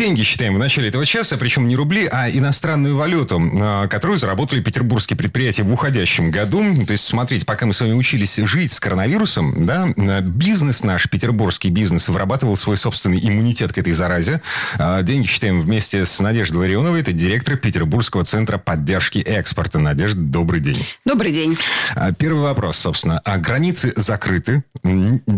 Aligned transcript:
Деньги 0.00 0.22
считаем 0.22 0.54
в 0.54 0.58
начале 0.58 0.88
этого 0.88 1.04
часа, 1.04 1.36
причем 1.36 1.68
не 1.68 1.76
рубли, 1.76 2.08
а 2.10 2.30
иностранную 2.30 2.96
валюту, 2.96 3.38
а, 3.60 3.86
которую 3.86 4.16
заработали 4.16 4.62
петербургские 4.62 5.18
предприятия 5.18 5.62
в 5.62 5.70
уходящем 5.70 6.30
году. 6.30 6.64
То 6.86 6.92
есть, 6.92 7.04
смотрите, 7.04 7.44
пока 7.44 7.66
мы 7.66 7.74
с 7.74 7.82
вами 7.82 7.92
учились 7.92 8.36
жить 8.36 8.72
с 8.72 8.80
коронавирусом, 8.80 9.66
да, 9.66 9.90
бизнес 10.22 10.84
наш, 10.84 11.06
петербургский 11.10 11.68
бизнес, 11.68 12.08
вырабатывал 12.08 12.56
свой 12.56 12.78
собственный 12.78 13.20
иммунитет 13.22 13.74
к 13.74 13.78
этой 13.78 13.92
заразе. 13.92 14.40
А, 14.78 15.02
деньги 15.02 15.26
считаем 15.26 15.60
вместе 15.60 16.06
с 16.06 16.18
Надеждой 16.18 16.56
Ларионовой, 16.56 17.02
это 17.02 17.12
директор 17.12 17.58
Петербургского 17.58 18.24
центра 18.24 18.56
поддержки 18.56 19.18
экспорта. 19.18 19.80
Надежда, 19.80 20.18
добрый 20.18 20.60
день. 20.60 20.82
Добрый 21.04 21.30
день. 21.30 21.58
А, 21.94 22.10
первый 22.14 22.44
вопрос, 22.44 22.78
собственно. 22.78 23.20
А 23.26 23.36
границы 23.36 23.92
закрыты. 23.96 24.64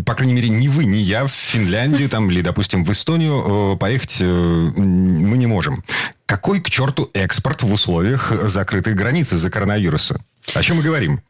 По 0.05 0.15
крайней 0.15 0.35
мере, 0.35 0.47
ни 0.47 0.69
вы, 0.69 0.85
ни 0.85 0.99
я 0.99 1.27
в 1.27 1.31
Финляндию 1.31 2.07
там, 2.07 2.31
или, 2.31 2.39
допустим, 2.39 2.85
в 2.85 2.91
Эстонию 2.93 3.75
поехать 3.75 4.19
э, 4.21 4.52
мы 4.53 5.37
не 5.37 5.47
можем. 5.47 5.83
Какой 6.25 6.61
к 6.61 6.69
черту 6.69 7.09
экспорт 7.13 7.63
в 7.63 7.71
условиях 7.71 8.31
закрытой 8.49 8.93
границы 8.93 9.37
за 9.37 9.49
коронавируса? 9.49 10.19
О 10.53 10.61
чем 10.61 10.77
мы 10.77 10.83
говорим? 10.83 11.21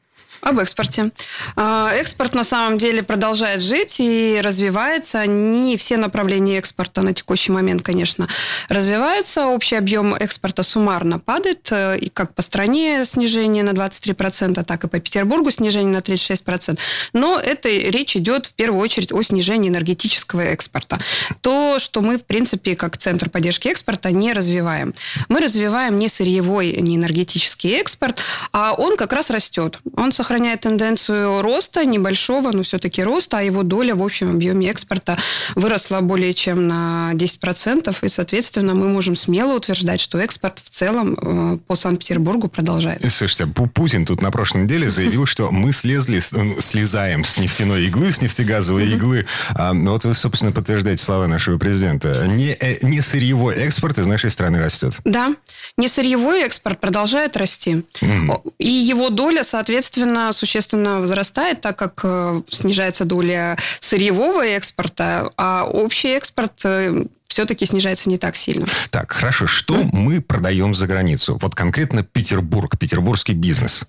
Об 0.44 0.60
экспорте. 0.60 1.12
А, 1.56 1.94
экспорт 1.94 2.34
на 2.34 2.44
самом 2.44 2.78
деле 2.78 3.02
продолжает 3.02 3.62
жить 3.62 4.02
и 4.02 4.42
развивается. 4.44 5.26
Не 5.26 5.78
все 5.78 5.96
направления 5.96 6.58
экспорта 6.58 7.02
на 7.02 7.14
текущий 7.14 7.54
момент, 7.54 7.82
конечно, 7.82 8.28
развиваются. 8.68 9.48
Общий 9.48 9.78
объем 9.78 10.14
экспорта 10.14 10.64
суммарно 10.64 11.20
падает. 11.20 11.70
Э, 11.72 11.98
и 11.98 12.10
как 12.10 12.36
по 12.36 12.42
стране 12.42 13.06
снижение 13.06 13.64
на 13.64 13.70
23%, 13.70 14.62
так 14.66 14.84
и 14.84 14.90
по 14.90 15.00
Петербургу 15.00 15.50
снижение 15.50 15.94
на 15.94 16.00
36%. 16.00 16.78
Но 17.14 17.40
это 17.40 17.70
речь 17.70 18.18
идет 18.18 18.48
в 18.48 18.54
первую 18.54 18.82
очередь 18.82 19.14
о 19.14 19.22
снижении 19.22 19.70
энергетического 19.70 20.42
экспорта. 20.42 21.00
То, 21.40 21.80
что 21.80 22.02
мы, 22.02 22.18
в 22.18 22.26
принципе, 22.26 22.76
как 22.76 22.98
Центр 22.98 23.30
поддержки 23.30 23.70
экспорта 23.70 24.12
не 24.12 24.34
развиваем. 24.34 24.94
Мы 25.30 25.40
развиваем 25.40 25.98
не 25.98 26.10
сырьевой, 26.10 26.74
не 26.82 26.98
энергетический 26.98 27.80
экспорт, 27.80 28.18
а 28.52 28.74
он 28.74 28.98
как 28.98 29.14
раз 29.14 29.30
растет. 29.30 29.80
Он 29.96 30.12
сохраняется 30.12 30.33
сохраняет 30.34 30.62
тенденцию 30.62 31.44
роста, 31.44 31.86
небольшого, 31.86 32.52
но 32.52 32.64
все-таки 32.64 33.04
роста, 33.04 33.38
а 33.38 33.42
его 33.44 33.62
доля 33.62 33.94
в 33.94 34.02
общем 34.02 34.32
объеме 34.32 34.68
экспорта 34.72 35.16
выросла 35.54 36.02
более 36.02 36.34
чем 36.34 36.68
на 36.68 37.12
10%, 37.14 37.96
и, 38.02 38.08
соответственно, 38.10 38.74
мы 38.74 38.90
можем 38.90 39.16
смело 39.16 39.56
утверждать, 39.56 40.02
что 40.02 40.18
экспорт 40.18 40.58
в 40.64 40.72
целом 40.72 41.14
э, 41.14 41.58
по 41.68 41.76
Санкт-Петербургу 41.76 42.48
продолжается. 42.48 43.12
Слушайте, 43.12 43.46
Путин 43.46 44.08
тут 44.08 44.24
на 44.24 44.32
прошлой 44.32 44.64
неделе 44.64 44.90
заявил, 44.90 45.28
что 45.28 45.52
мы 45.52 45.72
слезли, 45.72 46.20
ну, 46.32 46.60
слезаем 46.62 47.24
с 47.26 47.38
нефтяной 47.38 47.86
иглы, 47.86 48.12
с 48.12 48.20
нефтегазовой 48.20 48.88
иглы. 48.88 49.28
А, 49.56 49.74
ну, 49.74 49.92
вот 49.92 50.04
вы, 50.04 50.16
собственно, 50.16 50.52
подтверждаете 50.52 51.04
слова 51.04 51.28
нашего 51.28 51.60
президента. 51.60 52.26
Не, 52.28 52.58
э, 52.60 52.80
не 52.82 53.02
сырьевой 53.02 53.54
экспорт 53.58 54.00
из 54.00 54.08
нашей 54.08 54.32
страны 54.32 54.58
растет. 54.58 54.96
Да, 55.06 55.36
не 55.78 55.88
сырьевой 55.88 56.42
экспорт 56.42 56.80
продолжает 56.80 57.38
расти. 57.38 57.84
Mm. 58.02 58.54
И 58.58 58.70
его 58.70 59.10
доля, 59.10 59.44
соответственно, 59.44 60.23
существенно 60.32 61.00
возрастает, 61.00 61.62
так 61.62 61.78
как 61.78 62.02
э, 62.04 62.42
снижается 62.50 63.06
доля 63.06 63.58
сырьевого 63.80 64.46
экспорта, 64.46 65.32
а 65.38 65.66
общий 65.66 66.10
экспорт 66.10 66.54
э, 66.64 67.06
все-таки 67.28 67.66
снижается 67.66 68.10
не 68.10 68.18
так 68.18 68.36
сильно. 68.36 68.68
Так, 68.92 69.12
хорошо. 69.12 69.48
Что 69.48 69.76
mm. 69.76 69.90
мы 69.92 70.22
продаем 70.22 70.76
за 70.76 70.86
границу? 70.86 71.38
Вот 71.42 71.56
конкретно 71.56 72.04
Петербург, 72.04 72.78
петербургский 72.78 73.34
бизнес. 73.34 73.88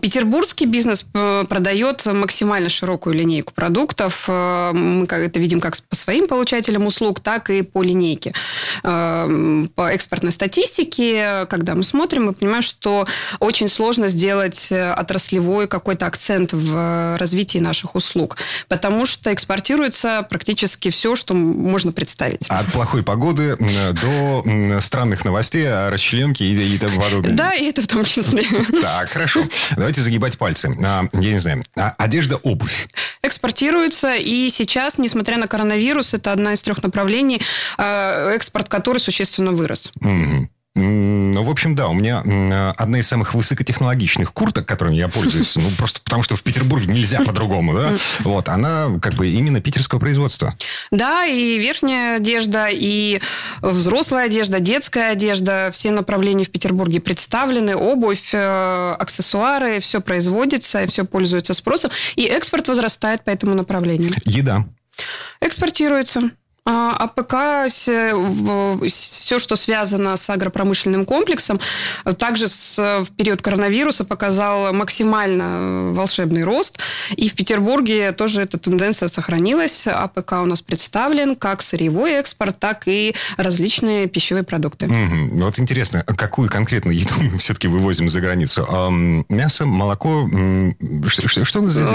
Петербургский 0.00 0.66
бизнес 0.66 1.06
э, 1.14 1.44
продает 1.48 2.06
максимально 2.06 2.68
широкую 2.68 3.14
линейку 3.14 3.52
продуктов. 3.52 4.24
Э, 4.28 4.72
мы 4.72 5.04
это 5.04 5.40
видим 5.40 5.60
как 5.60 5.76
по 5.88 5.96
своим 5.96 6.28
получателям 6.28 6.86
услуг, 6.86 7.20
так 7.20 7.50
и 7.50 7.62
по 7.62 7.82
линейке. 7.82 8.32
Э, 8.82 9.64
по 9.74 9.92
экспортной 9.92 10.32
статистике, 10.32 11.46
когда 11.48 11.74
мы 11.74 11.84
смотрим, 11.84 12.26
мы 12.26 12.32
понимаем, 12.32 12.62
что 12.62 13.06
очень 13.40 13.68
сложно 13.68 14.08
сделать 14.08 14.70
отраслевой 14.72 15.68
какой-то 15.68 16.06
акцент 16.06 16.52
в 16.52 17.16
развитии 17.18 17.58
наших 17.58 17.94
услуг, 17.94 18.36
потому 18.68 19.06
что 19.06 19.32
экспортируется 19.32 20.26
практически 20.28 20.90
все, 20.90 21.16
что 21.16 21.34
можно 21.34 21.92
представить. 21.92 22.46
От 22.48 22.66
плохой 22.66 23.02
погоды 23.02 23.56
до 24.02 24.80
странных 24.80 25.24
новостей 25.24 25.68
о 25.68 25.90
расчленке 25.90 26.44
и, 26.44 26.74
и 26.74 26.78
тому 26.78 27.00
подобное. 27.00 27.32
Да, 27.32 27.54
и 27.54 27.64
это 27.66 27.82
в 27.82 27.86
том 27.86 28.04
числе. 28.04 28.44
Так, 28.82 29.10
Хорошо. 29.10 29.44
Давайте 29.76 30.02
загибать 30.02 30.38
пальцы. 30.38 30.74
А, 30.84 31.04
я 31.12 31.32
не 31.32 31.40
знаю. 31.40 31.64
А, 31.76 31.94
одежда, 31.98 32.36
обувь. 32.36 32.88
Экспортируется. 33.22 34.14
И 34.14 34.50
сейчас, 34.50 34.98
несмотря 34.98 35.36
на 35.36 35.46
коронавирус, 35.46 36.14
это 36.14 36.32
одна 36.32 36.52
из 36.52 36.62
трех 36.62 36.82
направлений, 36.82 37.40
а, 37.76 38.30
экспорт 38.30 38.68
который 38.68 38.98
существенно 38.98 39.52
вырос. 39.52 39.92
Угу. 40.00 40.48
Ну, 40.76 41.42
в 41.42 41.50
общем, 41.50 41.74
да, 41.74 41.88
у 41.88 41.94
меня 41.94 42.20
одна 42.76 42.98
из 42.98 43.08
самых 43.08 43.32
высокотехнологичных 43.32 44.34
курток, 44.34 44.66
которыми 44.66 44.96
я 44.96 45.08
пользуюсь, 45.08 45.56
ну, 45.56 45.62
просто 45.78 46.02
потому 46.02 46.22
что 46.22 46.36
в 46.36 46.42
Петербурге 46.42 46.92
нельзя 46.92 47.22
по-другому, 47.22 47.72
да, 47.72 47.96
вот, 48.20 48.50
она 48.50 48.88
как 49.00 49.14
бы 49.14 49.28
именно 49.28 49.62
питерского 49.62 49.98
производства. 49.98 50.54
Да, 50.90 51.24
и 51.24 51.58
верхняя 51.58 52.16
одежда, 52.16 52.68
и 52.70 53.20
взрослая 53.62 54.26
одежда, 54.26 54.60
детская 54.60 55.12
одежда, 55.12 55.70
все 55.72 55.90
направления 55.90 56.44
в 56.44 56.50
Петербурге 56.50 57.00
представлены, 57.00 57.74
обувь, 57.74 58.34
э, 58.34 58.96
аксессуары, 58.98 59.80
все 59.80 60.02
производится, 60.02 60.82
и 60.82 60.86
все 60.86 61.04
пользуется 61.04 61.54
спросом, 61.54 61.90
и 62.16 62.24
экспорт 62.24 62.68
возрастает 62.68 63.24
по 63.24 63.30
этому 63.30 63.54
направлению. 63.54 64.10
Еда. 64.26 64.66
Экспортируется. 65.40 66.30
А 66.68 66.96
АПК, 66.96 67.70
все, 67.70 69.38
что 69.38 69.54
связано 69.54 70.16
с 70.16 70.28
агропромышленным 70.28 71.06
комплексом, 71.06 71.60
также 72.18 72.48
с, 72.48 72.76
в 72.76 73.06
период 73.16 73.40
коронавируса 73.40 74.04
показал 74.04 74.72
максимально 74.72 75.92
волшебный 75.92 76.42
рост. 76.42 76.80
И 77.16 77.28
в 77.28 77.34
Петербурге 77.34 78.10
тоже 78.10 78.42
эта 78.42 78.58
тенденция 78.58 79.06
сохранилась. 79.06 79.86
АПК 79.86 80.32
у 80.42 80.46
нас 80.46 80.60
представлен 80.60 81.36
как 81.36 81.62
сырьевой 81.62 82.14
экспорт, 82.14 82.58
так 82.58 82.88
и 82.88 83.14
различные 83.36 84.08
пищевые 84.08 84.42
продукты. 84.42 84.86
Угу. 84.86 85.44
Вот 85.44 85.60
интересно, 85.60 86.02
какую 86.02 86.50
конкретно 86.50 86.90
еду 86.90 87.14
мы 87.20 87.38
все-таки 87.38 87.68
вывозим 87.68 88.10
за 88.10 88.20
границу? 88.20 88.66
Мясо, 89.28 89.66
молоко, 89.66 90.28
что, 91.06 91.44
что 91.44 91.60
нас 91.60 91.72
здесь 91.72 91.86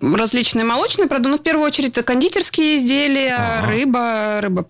Различные 0.00 0.64
молочные 0.64 1.08
продукты. 1.08 1.30
Ну, 1.30 1.38
в 1.38 1.42
первую 1.42 1.66
очередь, 1.66 1.90
это 1.90 2.02
кондитерские 2.02 2.76
изделия, 2.76 3.55
ага. 3.58 3.68
рыба, 3.68 4.40
рыба, 4.40 4.66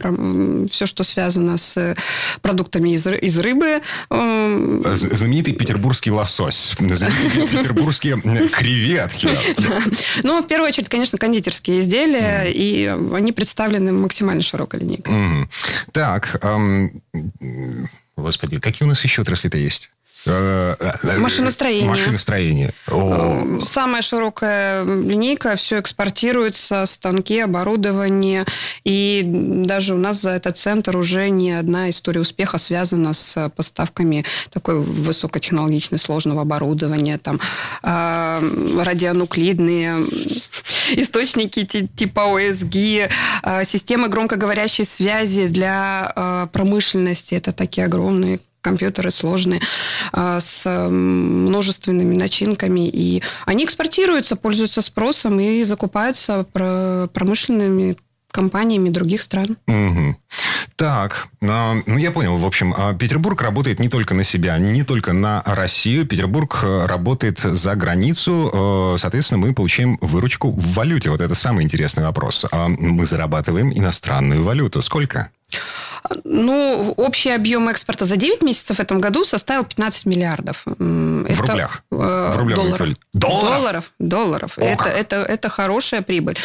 все, 0.69 0.86
что 0.86 1.02
связано 1.02 1.56
с 1.56 1.97
продуктами 2.42 2.91
из, 2.91 3.06
из 3.06 3.38
рыбы. 3.38 3.82
Эм, 4.10 4.82
знаменитый 4.84 5.54
петербургский 5.54 6.10
лосось, 6.10 6.74
знаменитые 6.78 7.48
петербургские 7.62 8.16
креветки. 8.48 9.28
Ну, 10.22 10.42
в 10.42 10.47
первую 10.47 10.69
очередь, 10.69 10.88
конечно, 10.88 11.19
кондитерские 11.19 11.80
изделия, 11.80 12.44
и 12.44 12.86
они 13.12 13.32
представлены 13.32 13.92
максимально 13.92 14.42
широкой 14.42 14.80
линейкой. 14.80 15.14
Так, 15.92 16.41
господи, 18.16 18.58
какие 18.58 18.86
у 18.86 18.88
нас 18.88 19.03
еще 19.04 19.22
отрасли-то 19.22 19.58
есть? 19.58 19.91
Э, 20.26 20.75
э, 20.78 21.19
машиностроение. 21.19 21.88
Машиностроение. 21.88 22.75
О. 22.88 23.60
Самая 23.64 24.03
широкая 24.03 24.84
линейка, 24.84 25.54
все 25.54 25.78
экспортируется, 25.78 26.84
станки, 26.87 27.39
оборудование. 27.39 28.45
И 28.84 29.22
даже 29.24 29.95
у 29.95 29.98
нас 29.98 30.21
за 30.21 30.30
этот 30.30 30.59
центр 30.59 30.97
уже 30.97 31.28
не 31.30 31.53
одна 31.53 31.89
история 31.91 32.21
успеха 32.21 32.59
связана 32.59 33.12
с 33.12 33.51
поставками 33.51 34.24
такой 34.53 34.80
высокотехнологичной 34.80 35.98
сложного 35.98 36.42
оборудования, 36.42 37.18
там 37.18 37.41
э, 37.83 38.83
радионуклидные 38.83 39.98
источники 40.92 41.65
типа 41.65 42.36
ОСГ, 42.36 43.10
системы 43.65 44.09
громкоговорящей 44.09 44.84
связи 44.84 45.47
для 45.47 46.48
промышленности. 46.53 47.34
Это 47.34 47.53
такие 47.53 47.86
огромные 47.86 48.39
компьютеры 48.66 49.13
сложные, 49.13 49.60
а, 50.13 50.41
с 50.41 50.68
множественными 50.91 52.16
начинками. 52.16 52.89
И 52.89 53.22
они 53.45 53.65
экспортируются, 53.65 54.34
пользуются 54.34 54.83
спросом 54.83 55.39
и 55.39 55.63
закупаются 55.63 56.45
промышленными 56.53 57.97
компаниями 58.33 58.91
других 58.91 59.22
стран. 59.22 59.57
Угу. 59.68 60.16
Так, 60.74 61.28
ну 61.41 61.97
я 61.97 62.10
понял. 62.10 62.36
В 62.36 62.45
общем, 62.45 62.74
а, 62.77 62.92
Петербург 62.92 63.41
работает 63.41 63.80
не 63.80 63.89
только 63.89 64.15
на 64.15 64.24
себя, 64.24 64.59
не 64.59 64.83
только 64.83 65.13
на 65.13 65.42
Россию. 65.47 66.07
Петербург 66.07 66.60
э, 66.63 66.86
работает 66.86 67.39
за 67.39 67.74
границу. 67.77 68.51
Э, 68.53 68.98
соответственно, 68.98 69.39
мы 69.39 69.54
получаем 69.54 69.97
выручку 70.03 70.51
в 70.51 70.74
валюте. 70.74 71.09
Вот 71.09 71.21
это 71.21 71.34
самый 71.34 71.65
интересный 71.65 72.03
вопрос. 72.03 72.45
А 72.53 72.66
мы 72.68 73.07
зарабатываем 73.07 73.72
иностранную 73.72 74.42
валюту. 74.45 74.83
Сколько? 74.83 75.30
Ну, 76.24 76.94
общий 76.97 77.30
объем 77.30 77.68
экспорта 77.68 78.04
за 78.04 78.16
9 78.16 78.42
месяцев 78.42 78.78
в 78.78 78.80
этом 78.80 79.00
году 79.00 79.24
составил 79.24 79.64
15 79.64 80.06
миллиардов. 80.06 80.62
В 80.64 81.24
Это, 81.26 81.42
рублях? 81.42 81.82
Э, 81.91 82.32
в 82.34 82.36
рублях 82.38 82.58
долларов. 82.58 82.88
Долларов? 83.12 83.92
Долларов. 83.98 84.53
долларов. 84.56 84.58
это, 84.58 84.88
это, 84.88 85.16
это 85.16 85.48
хорошая 85.48 86.03
прибыль. 86.03 86.36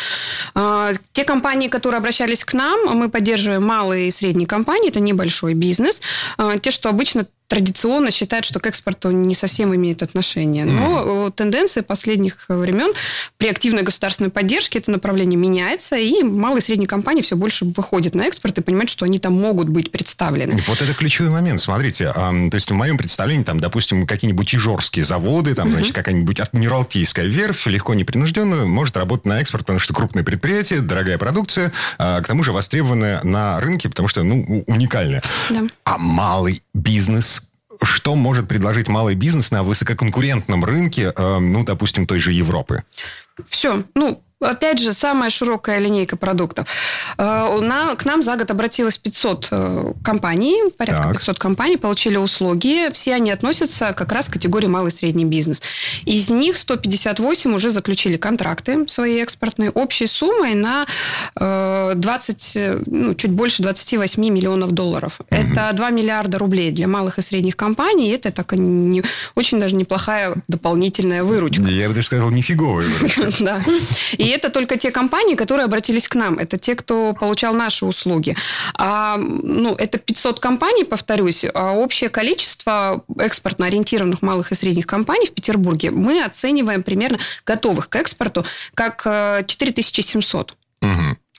Э, 0.55 0.91
те 1.11 1.23
компании, 1.23 1.67
которые 1.67 1.99
обращались 1.99 2.43
к 2.43 2.53
нам, 2.53 2.97
мы 2.97 3.09
поддерживаем 3.09 3.63
малые 3.63 4.07
и 4.07 4.11
средние 4.11 4.47
компании, 4.47 4.89
это 4.89 4.99
небольшой 4.99 5.53
бизнес. 5.53 6.01
Э, 6.37 6.55
те, 6.61 6.71
что 6.71 6.89
обычно 6.89 7.25
традиционно 7.51 8.11
считают, 8.11 8.45
что 8.45 8.61
к 8.61 8.67
экспорту 8.67 9.11
не 9.11 9.35
совсем 9.35 9.75
имеет 9.75 10.01
отношение. 10.03 10.63
Но 10.63 11.27
mm. 11.27 11.31
тенденция 11.33 11.83
последних 11.83 12.45
времен 12.47 12.93
при 13.37 13.49
активной 13.49 13.83
государственной 13.83 14.29
поддержке 14.29 14.79
это 14.79 14.89
направление 14.89 15.37
меняется, 15.37 15.97
и 15.97 16.23
малые 16.23 16.59
и 16.59 16.63
средние 16.63 16.87
компании 16.87 17.21
все 17.21 17.35
больше 17.35 17.65
выходят 17.65 18.15
на 18.15 18.21
экспорт 18.21 18.57
и 18.57 18.61
понимают, 18.61 18.89
что 18.89 19.03
они 19.03 19.19
там 19.19 19.33
могут 19.33 19.67
быть 19.67 19.91
представлены. 19.91 20.63
Вот 20.65 20.81
это 20.81 20.93
ключевой 20.93 21.29
момент. 21.29 21.59
Смотрите, 21.59 22.13
а, 22.15 22.31
то 22.31 22.55
есть 22.55 22.71
в 22.71 22.73
моем 22.73 22.97
представлении, 22.97 23.43
там, 23.43 23.59
допустим, 23.59 24.07
какие-нибудь 24.07 24.55
ижорские 24.55 25.03
заводы, 25.03 25.53
там, 25.53 25.67
mm-hmm. 25.67 25.75
значит, 25.75 25.93
какая-нибудь 25.93 26.39
адмиралтейская 26.39 27.25
верфь 27.25 27.67
легко 27.67 27.93
непринужденно 27.93 28.65
может 28.65 28.95
работать 28.95 29.25
на 29.25 29.41
экспорт, 29.41 29.65
потому 29.65 29.79
что 29.79 29.93
крупное 29.93 30.23
предприятие, 30.23 30.79
дорогая 30.79 31.17
продукция, 31.17 31.73
а, 31.97 32.21
к 32.21 32.27
тому 32.27 32.43
же 32.43 32.53
востребованная 32.53 33.19
на 33.23 33.59
рынке, 33.59 33.89
потому 33.89 34.07
что, 34.07 34.23
ну, 34.23 34.63
уникальная. 34.67 35.21
Да. 35.49 35.63
А 35.83 35.97
малый 35.97 36.63
бизнес 36.73 37.47
что 37.83 38.15
может 38.15 38.47
предложить 38.47 38.87
малый 38.87 39.15
бизнес 39.15 39.49
на 39.51 39.63
высококонкурентном 39.63 40.63
рынке, 40.63 41.13
э, 41.15 41.39
ну, 41.39 41.63
допустим, 41.63 42.05
той 42.05 42.19
же 42.19 42.31
Европы? 42.31 42.83
Все. 43.47 43.83
Ну, 43.95 44.21
Опять 44.41 44.79
же, 44.79 44.93
самая 44.93 45.29
широкая 45.29 45.79
линейка 45.79 46.17
продуктов. 46.17 46.67
Э, 47.17 47.95
к 47.97 48.05
нам 48.05 48.23
за 48.23 48.35
год 48.35 48.49
обратилось 48.51 48.97
500 48.97 49.47
э, 49.51 49.93
компаний, 50.03 50.71
порядка 50.77 51.03
так. 51.03 51.19
500 51.19 51.39
компаний, 51.39 51.77
получили 51.77 52.17
услуги. 52.17 52.89
Все 52.91 53.15
они 53.15 53.31
относятся 53.31 53.93
как 53.93 54.11
раз 54.11 54.27
к 54.27 54.33
категории 54.33 54.67
малый 54.67 54.89
и 54.89 54.91
средний 54.91 55.25
бизнес. 55.25 55.61
Из 56.05 56.29
них 56.29 56.57
158 56.57 57.53
уже 57.53 57.69
заключили 57.69 58.17
контракты 58.17 58.87
свои 58.87 59.19
экспортные 59.21 59.69
общей 59.69 60.07
суммой 60.07 60.55
на 60.55 60.85
20, 61.35 62.53
э, 62.55 62.81
ну, 62.85 63.13
чуть 63.13 63.31
больше 63.31 63.61
28 63.61 64.21
миллионов 64.29 64.71
долларов. 64.71 65.19
Угу. 65.19 65.27
Это 65.29 65.71
2 65.73 65.89
миллиарда 65.91 66.37
рублей 66.37 66.71
для 66.71 66.87
малых 66.87 67.19
и 67.19 67.21
средних 67.21 67.55
компаний. 67.55 68.09
Это 68.09 68.31
так 68.31 68.53
не, 68.53 69.03
очень 69.35 69.59
даже 69.59 69.75
неплохая 69.75 70.35
дополнительная 70.47 71.23
выручка. 71.23 71.63
Я 71.63 71.87
бы 71.87 71.95
даже 71.95 72.07
сказал, 72.07 72.31
нифиговая 72.31 72.85
выручка. 72.99 73.31
Да. 73.39 73.61
И 74.17 74.30
это 74.31 74.49
только 74.49 74.77
те 74.77 74.91
компании, 74.91 75.35
которые 75.35 75.65
обратились 75.65 76.07
к 76.07 76.15
нам. 76.15 76.39
Это 76.39 76.57
те, 76.57 76.75
кто 76.75 77.13
получал 77.13 77.53
наши 77.53 77.85
услуги. 77.85 78.35
А, 78.73 79.17
ну, 79.17 79.75
это 79.75 79.97
500 79.97 80.39
компаний, 80.39 80.83
повторюсь. 80.83 81.45
А 81.53 81.73
общее 81.73 82.09
количество 82.09 83.03
экспортно 83.19 83.67
ориентированных 83.67 84.21
малых 84.21 84.51
и 84.51 84.55
средних 84.55 84.87
компаний 84.87 85.27
в 85.27 85.33
Петербурге 85.33 85.91
мы 85.91 86.23
оцениваем 86.23 86.83
примерно 86.83 87.19
готовых 87.45 87.89
к 87.89 87.95
экспорту 87.95 88.45
как 88.73 89.03
4700. 89.45 90.55
Угу. 90.81 90.89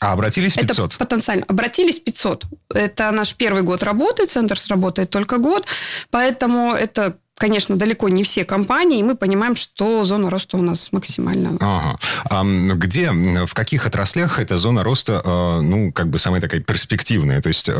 А 0.03 0.12
обратились 0.12 0.55
500? 0.55 0.91
Это 0.91 0.99
потенциально. 0.99 1.44
Обратились 1.47 2.00
500. 2.00 2.44
Это 2.75 3.12
наш 3.12 3.35
первый 3.37 3.62
год 3.62 3.85
работы, 3.85 4.27
центр 4.27 4.59
сработает 4.59 5.11
только 5.11 5.39
год, 5.39 5.67
поэтому 6.11 6.73
это 6.73 7.19
конечно, 7.43 7.75
далеко 7.75 8.09
не 8.09 8.23
все 8.23 8.44
компании, 8.44 9.00
и 9.00 9.03
мы 9.03 9.17
понимаем, 9.17 9.56
что 9.56 10.05
зона 10.05 10.31
роста 10.31 10.56
у 10.56 10.62
нас 10.62 10.93
максимально. 10.93 11.56
Ага. 11.61 11.99
А 12.31 12.44
где, 12.44 13.11
в 13.11 13.53
каких 13.53 13.85
отраслях 13.85 14.39
эта 14.39 14.59
зона 14.59 14.85
роста, 14.85 15.21
э, 15.25 15.61
ну, 15.61 15.91
как 15.93 16.06
бы 16.06 16.21
самая 16.21 16.41
такая 16.41 16.61
перспективная? 16.61 17.43
То 17.43 17.49
есть 17.49 17.69
э, 17.69 17.73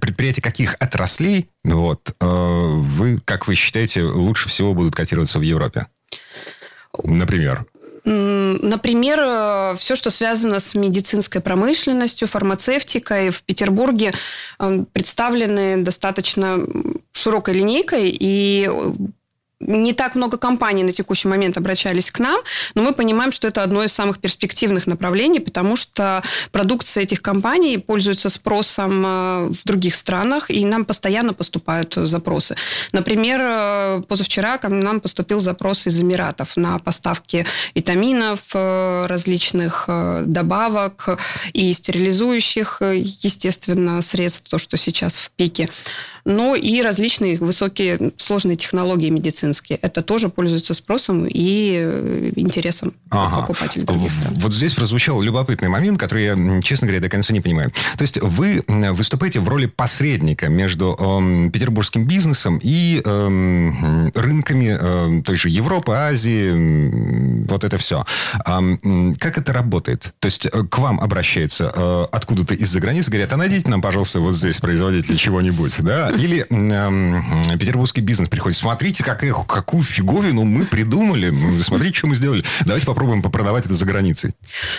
предприятия 0.00 0.40
каких 0.40 0.74
отраслей, 0.80 1.50
вот, 1.64 2.14
э, 2.18 2.26
вы, 2.26 3.20
как 3.26 3.46
вы 3.46 3.54
считаете, 3.56 4.04
лучше 4.04 4.48
всего 4.48 4.72
будут 4.72 4.94
котироваться 4.94 5.38
в 5.38 5.42
Европе? 5.42 5.88
Например? 7.04 7.66
Например, 8.04 9.18
э, 9.20 9.74
все, 9.78 9.94
что 9.94 10.10
связано 10.10 10.60
с 10.60 10.74
медицинской 10.74 11.40
промышленностью, 11.40 12.28
фармацевтикой. 12.28 13.30
В 13.30 13.42
Петербурге 13.42 14.12
э, 14.58 14.84
представлены 14.92 15.82
достаточно 15.82 16.58
широкой 17.12 17.54
линейкой, 17.54 18.16
и 18.18 18.68
не 19.60 19.92
так 19.92 20.14
много 20.14 20.38
компаний 20.38 20.82
на 20.82 20.92
текущий 20.92 21.28
момент 21.28 21.56
обращались 21.56 22.10
к 22.10 22.18
нам, 22.18 22.40
но 22.74 22.82
мы 22.82 22.94
понимаем, 22.94 23.30
что 23.30 23.46
это 23.46 23.62
одно 23.62 23.84
из 23.84 23.92
самых 23.92 24.18
перспективных 24.18 24.86
направлений, 24.86 25.40
потому 25.40 25.76
что 25.76 26.22
продукция 26.50 27.02
этих 27.02 27.20
компаний 27.20 27.78
пользуется 27.78 28.30
спросом 28.30 29.04
э, 29.04 29.48
в 29.48 29.64
других 29.64 29.96
странах, 29.96 30.50
и 30.50 30.64
нам 30.64 30.84
постоянно 30.84 31.34
поступают 31.34 31.94
запросы. 31.94 32.56
Например, 32.92 33.40
э, 33.42 34.02
позавчера 34.08 34.56
к 34.58 34.68
нам 34.68 35.00
поступил 35.00 35.40
запрос 35.40 35.86
из 35.86 36.00
Эмиратов 36.00 36.56
на 36.56 36.78
поставки 36.78 37.44
витаминов, 37.74 38.40
э, 38.54 39.06
различных 39.06 39.88
добавок 40.24 41.18
и 41.52 41.72
стерилизующих, 41.72 42.82
естественно, 42.82 44.00
средств, 44.00 44.48
то, 44.48 44.58
что 44.58 44.76
сейчас 44.76 45.18
в 45.18 45.30
пике 45.32 45.68
но 46.24 46.54
и 46.54 46.82
различные 46.82 47.36
высокие 47.36 48.12
сложные 48.16 48.56
технологии 48.56 49.10
медицинские. 49.10 49.78
Это 49.82 50.02
тоже 50.02 50.28
пользуется 50.28 50.74
спросом 50.74 51.26
и 51.26 51.76
э, 51.80 52.32
интересом 52.36 52.92
ага. 53.10 53.40
покупателей 53.40 53.84
других 53.84 54.12
стран. 54.12 54.34
Вот 54.36 54.52
здесь 54.52 54.74
прозвучал 54.74 55.20
любопытный 55.20 55.68
момент, 55.68 55.98
который 55.98 56.24
я, 56.24 56.60
честно 56.62 56.86
говоря, 56.86 57.00
до 57.00 57.08
конца 57.08 57.32
не 57.32 57.40
понимаю. 57.40 57.72
То 57.96 58.02
есть 58.02 58.20
вы 58.20 58.64
выступаете 58.66 59.40
в 59.40 59.48
роли 59.48 59.66
посредника 59.66 60.48
между 60.48 60.96
э, 60.98 61.50
петербургским 61.50 62.06
бизнесом 62.06 62.58
и 62.62 63.00
э, 63.04 64.10
рынками 64.14 64.76
э, 64.78 65.22
той 65.22 65.36
же 65.36 65.48
Европы, 65.48 65.92
Азии, 65.92 67.46
вот 67.48 67.64
это 67.64 67.78
все. 67.78 68.04
А, 68.44 68.60
как 69.18 69.38
это 69.38 69.52
работает? 69.52 70.12
То 70.18 70.26
есть 70.26 70.46
э, 70.46 70.50
к 70.50 70.78
вам 70.78 71.00
обращается 71.00 71.72
э, 71.74 72.06
откуда-то 72.12 72.54
из-за 72.54 72.80
границы, 72.80 73.10
говорят, 73.10 73.32
а 73.32 73.36
найдите 73.36 73.68
нам, 73.68 73.82
пожалуйста, 73.82 74.20
вот 74.20 74.34
здесь 74.34 74.60
производитель 74.60 75.16
чего-нибудь, 75.16 75.74
да? 75.80 76.09
Или 76.18 76.46
петербургский 77.58 78.00
бизнес 78.00 78.28
приходит. 78.28 78.58
Смотрите, 78.58 79.04
как, 79.04 79.20
какую 79.46 79.82
фиговину 79.82 80.44
мы 80.44 80.64
придумали. 80.64 81.30
Смотрите, 81.62 81.98
что 81.98 82.06
мы 82.06 82.16
сделали. 82.16 82.44
Давайте 82.64 82.86
попробуем 82.86 83.22
попродавать 83.22 83.66
это 83.66 83.74
за 83.74 83.84
границей. 83.84 84.34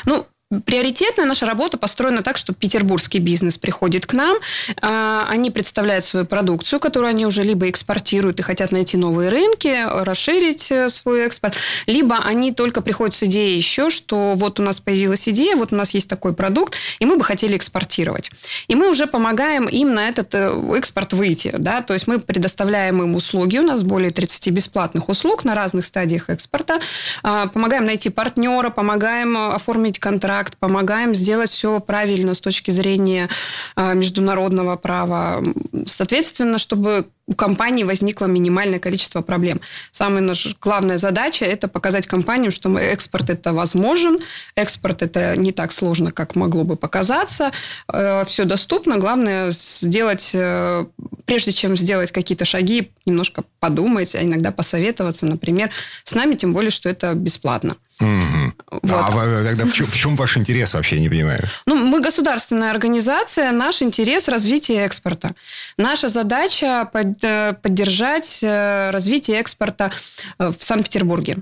Ну, 0.05 0.25
Приоритетная 0.65 1.25
наша 1.25 1.45
работа 1.45 1.77
построена 1.77 2.21
так, 2.21 2.35
что 2.35 2.53
петербургский 2.53 3.19
бизнес 3.19 3.57
приходит 3.57 4.05
к 4.05 4.13
нам, 4.13 4.37
а, 4.81 5.25
они 5.29 5.49
представляют 5.49 6.03
свою 6.03 6.25
продукцию, 6.25 6.79
которую 6.81 7.09
они 7.09 7.25
уже 7.25 7.43
либо 7.43 7.69
экспортируют 7.69 8.39
и 8.39 8.43
хотят 8.43 8.71
найти 8.71 8.97
новые 8.97 9.29
рынки, 9.29 9.85
расширить 10.03 10.69
э, 10.71 10.89
свой 10.89 11.21
экспорт, 11.21 11.55
либо 11.87 12.17
они 12.17 12.51
только 12.51 12.81
приходят 12.81 13.15
с 13.15 13.23
идеей 13.23 13.55
еще, 13.55 13.89
что 13.89 14.33
вот 14.35 14.59
у 14.59 14.63
нас 14.63 14.81
появилась 14.81 15.29
идея, 15.29 15.55
вот 15.55 15.71
у 15.71 15.75
нас 15.77 15.93
есть 15.93 16.09
такой 16.09 16.33
продукт, 16.33 16.75
и 16.99 17.05
мы 17.05 17.17
бы 17.17 17.23
хотели 17.23 17.55
экспортировать. 17.55 18.29
И 18.67 18.75
мы 18.75 18.89
уже 18.89 19.07
помогаем 19.07 19.67
им 19.69 19.93
на 19.93 20.09
этот 20.09 20.35
э, 20.35 20.53
экспорт 20.75 21.13
выйти. 21.13 21.53
Да? 21.57 21.81
То 21.81 21.93
есть 21.93 22.07
мы 22.07 22.19
предоставляем 22.19 23.01
им 23.01 23.15
услуги, 23.15 23.57
у 23.57 23.63
нас 23.63 23.83
более 23.83 24.11
30 24.11 24.49
бесплатных 24.49 25.07
услуг 25.07 25.45
на 25.45 25.55
разных 25.55 25.85
стадиях 25.85 26.29
экспорта, 26.29 26.81
а, 27.23 27.47
помогаем 27.47 27.85
найти 27.85 28.09
партнера, 28.09 28.69
помогаем 28.69 29.37
э, 29.37 29.53
оформить 29.53 29.97
контракт, 29.99 30.40
контракт, 30.41 30.57
помогаем 30.57 31.15
сделать 31.15 31.49
все 31.49 31.79
правильно 31.79 32.33
с 32.33 32.41
точки 32.41 32.71
зрения 32.71 33.29
а, 33.75 33.93
международного 33.93 34.75
права. 34.75 35.43
Соответственно, 35.85 36.57
чтобы 36.57 37.05
у 37.27 37.33
компании 37.33 37.83
возникло 37.83 38.25
минимальное 38.25 38.79
количество 38.79 39.21
проблем. 39.21 39.61
Самая 39.91 40.21
наша 40.21 40.55
главная 40.59 40.97
задача– 40.97 41.45
это 41.53 41.67
показать 41.67 42.07
компаниям, 42.07 42.51
что 42.51 42.77
экспорт 42.77 43.29
это 43.29 43.53
возможен, 43.53 44.19
экспорт 44.55 45.01
это 45.01 45.35
не 45.37 45.51
так 45.51 45.71
сложно, 45.71 46.11
как 46.11 46.35
могло 46.35 46.63
бы 46.63 46.75
показаться, 46.75 47.51
э, 47.93 48.23
все 48.25 48.45
доступно. 48.45 48.97
Главное 48.97 49.51
сделать, 49.51 50.31
э, 50.33 50.85
прежде 51.25 51.51
чем 51.51 51.75
сделать 51.75 52.11
какие-то 52.11 52.45
шаги, 52.45 52.91
немножко 53.05 53.43
подумать, 53.59 54.15
а 54.15 54.23
иногда 54.23 54.51
посоветоваться, 54.51 55.25
например, 55.25 55.69
с 56.03 56.15
нами, 56.15 56.35
тем 56.35 56.53
более, 56.53 56.71
что 56.71 56.89
это 56.89 57.13
бесплатно. 57.13 57.75
Mm-hmm. 58.01 58.40
Вот. 58.69 58.91
А 58.91 59.43
тогда 59.43 59.65
в 59.65 59.73
чем, 59.73 59.85
в 59.85 59.95
чем 59.95 60.15
ваш 60.15 60.37
интерес 60.37 60.73
вообще, 60.73 60.95
я 60.95 61.01
не 61.01 61.09
понимаю? 61.09 61.47
Ну, 61.65 61.75
мы 61.75 62.01
государственная 62.01 62.71
организация, 62.71 63.51
наш 63.51 63.81
интерес– 63.81 64.27
развитие 64.29 64.85
экспорта. 64.85 65.31
Наша 65.77 66.09
задача 66.09 66.89
Э, 67.21 67.53
поддержать 67.53 68.39
э, 68.43 68.89
развитие 68.91 69.39
экспорта 69.39 69.91
э, 70.39 70.51
в 70.57 70.63
Санкт-Петербурге. 70.63 71.37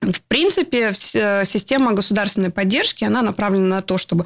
В 0.00 0.22
принципе, 0.28 0.92
система 0.94 1.92
государственной 1.92 2.50
поддержки, 2.50 3.04
она 3.04 3.20
направлена 3.20 3.76
на 3.76 3.82
то, 3.82 3.98
чтобы 3.98 4.24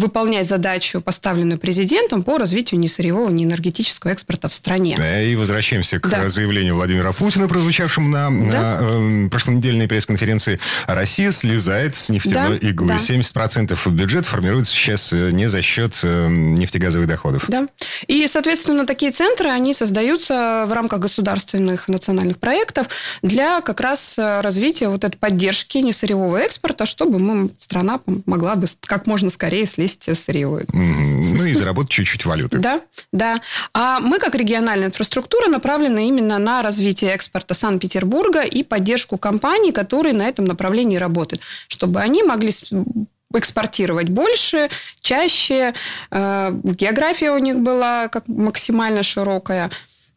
выполнять 0.00 0.48
задачу, 0.48 1.00
поставленную 1.00 1.58
президентом 1.58 2.22
по 2.22 2.38
развитию 2.38 2.80
несырьевого, 2.80 3.30
неэнергетического 3.30 4.10
экспорта 4.10 4.48
в 4.48 4.54
стране. 4.54 4.98
И 5.24 5.36
возвращаемся 5.36 6.00
к 6.00 6.08
да. 6.08 6.28
заявлению 6.28 6.74
Владимира 6.74 7.12
Путина, 7.12 7.46
прозвучавшему 7.46 8.08
на, 8.08 8.30
да. 8.30 8.30
на 8.30 8.78
э, 9.26 9.28
прошлонедельной 9.28 9.86
пресс-конференции. 9.86 10.58
Россия 10.86 11.30
слезает 11.30 11.94
с 11.94 12.08
нефтяной 12.08 12.58
да. 12.58 12.68
иглы. 12.68 12.88
Да. 12.88 12.96
70% 12.96 13.90
бюджета 13.90 14.26
формируется 14.26 14.72
сейчас 14.72 15.12
э, 15.12 15.30
не 15.30 15.48
за 15.48 15.62
счет 15.62 16.00
э, 16.02 16.28
нефтегазовых 16.28 17.06
доходов. 17.06 17.44
Да. 17.48 17.66
И, 18.06 18.26
соответственно, 18.26 18.86
такие 18.86 19.12
центры, 19.12 19.50
они 19.50 19.74
создаются 19.74 20.64
в 20.66 20.72
рамках 20.72 21.00
государственных 21.00 21.88
национальных 21.88 22.38
проектов 22.38 22.88
для 23.22 23.60
как 23.60 23.80
раз 23.80 24.18
э, 24.18 24.40
развития 24.40 24.88
вот 24.88 25.04
этой 25.04 25.16
поддержки 25.16 25.78
несырьевого 25.78 26.38
экспорта, 26.38 26.86
чтобы 26.86 27.18
мы, 27.18 27.50
страна 27.58 28.00
могла 28.26 28.56
бы 28.56 28.66
как 28.86 29.06
можно 29.06 29.28
скорее 29.28 29.66
слезть 29.66 29.89
с 29.98 30.14
сырьевой. 30.14 30.64
Ну 30.72 31.44
и 31.44 31.54
заработать 31.54 31.90
чуть-чуть 31.90 32.24
валюты. 32.26 32.58
Да, 32.58 32.80
да. 33.12 33.40
А 33.72 34.00
мы, 34.00 34.18
как 34.18 34.34
региональная 34.34 34.88
инфраструктура, 34.88 35.48
направлены 35.48 36.08
именно 36.08 36.38
на 36.38 36.62
развитие 36.62 37.12
экспорта 37.12 37.54
Санкт-Петербурга 37.54 38.42
и 38.42 38.62
поддержку 38.62 39.18
компаний, 39.18 39.72
которые 39.72 40.14
на 40.14 40.28
этом 40.28 40.44
направлении 40.44 40.96
работают, 40.96 41.42
чтобы 41.68 42.00
они 42.00 42.22
могли 42.22 42.52
экспортировать 43.32 44.08
больше, 44.08 44.68
чаще. 45.00 45.72
Э, 46.10 46.50
география 46.64 47.30
у 47.30 47.38
них 47.38 47.60
была 47.60 48.08
как 48.08 48.26
максимально 48.26 49.02
широкая. 49.02 49.70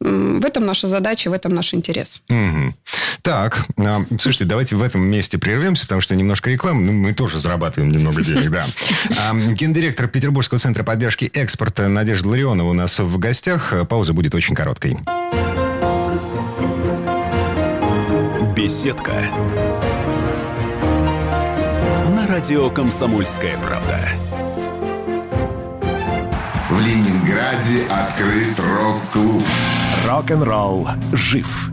В 0.04 0.46
этом 0.46 0.66
наша 0.66 0.90
задача, 0.90 1.30
в 1.30 1.34
этом 1.34 1.56
наш 1.56 1.74
интерес. 1.74 2.22
Угу. 2.30 2.76
Так, 3.22 3.66
а, 3.78 4.02
слушайте, 4.10 4.44
давайте 4.44 4.76
в 4.76 4.82
этом 4.82 5.02
месте 5.02 5.38
прервемся, 5.38 5.84
потому 5.84 6.02
что 6.02 6.14
немножко 6.14 6.50
рекламы, 6.50 6.84
ну, 6.84 6.92
мы 6.92 7.14
тоже 7.14 7.40
зарабатываем 7.40 7.90
немного 7.90 8.22
денег, 8.22 8.50
да. 8.50 8.66
А, 9.18 9.34
гендиректор 9.34 10.10
Петербургского 10.10 10.60
центра 10.60 10.84
поддержки 10.84 11.32
экспорта 11.34 11.88
Надежда 11.88 12.28
Ларионова 12.28 12.70
у 12.70 12.74
нас 12.74 13.00
в 13.00 13.18
гостях. 13.18 13.74
Пауза 13.88 14.12
будет 14.12 14.36
очень 14.36 14.56
короткой. 14.56 14.98
Беседка. 18.58 19.14
На 22.10 22.28
радио 22.28 22.70
«Комсомольская 22.70 23.58
правда». 23.58 24.10
В 26.70 26.80
Ленинграде 26.80 27.86
открыт 27.86 28.60
рок-клуб. 28.60 29.44
Рок-н-ролл 30.08 30.88
жив 31.14 31.73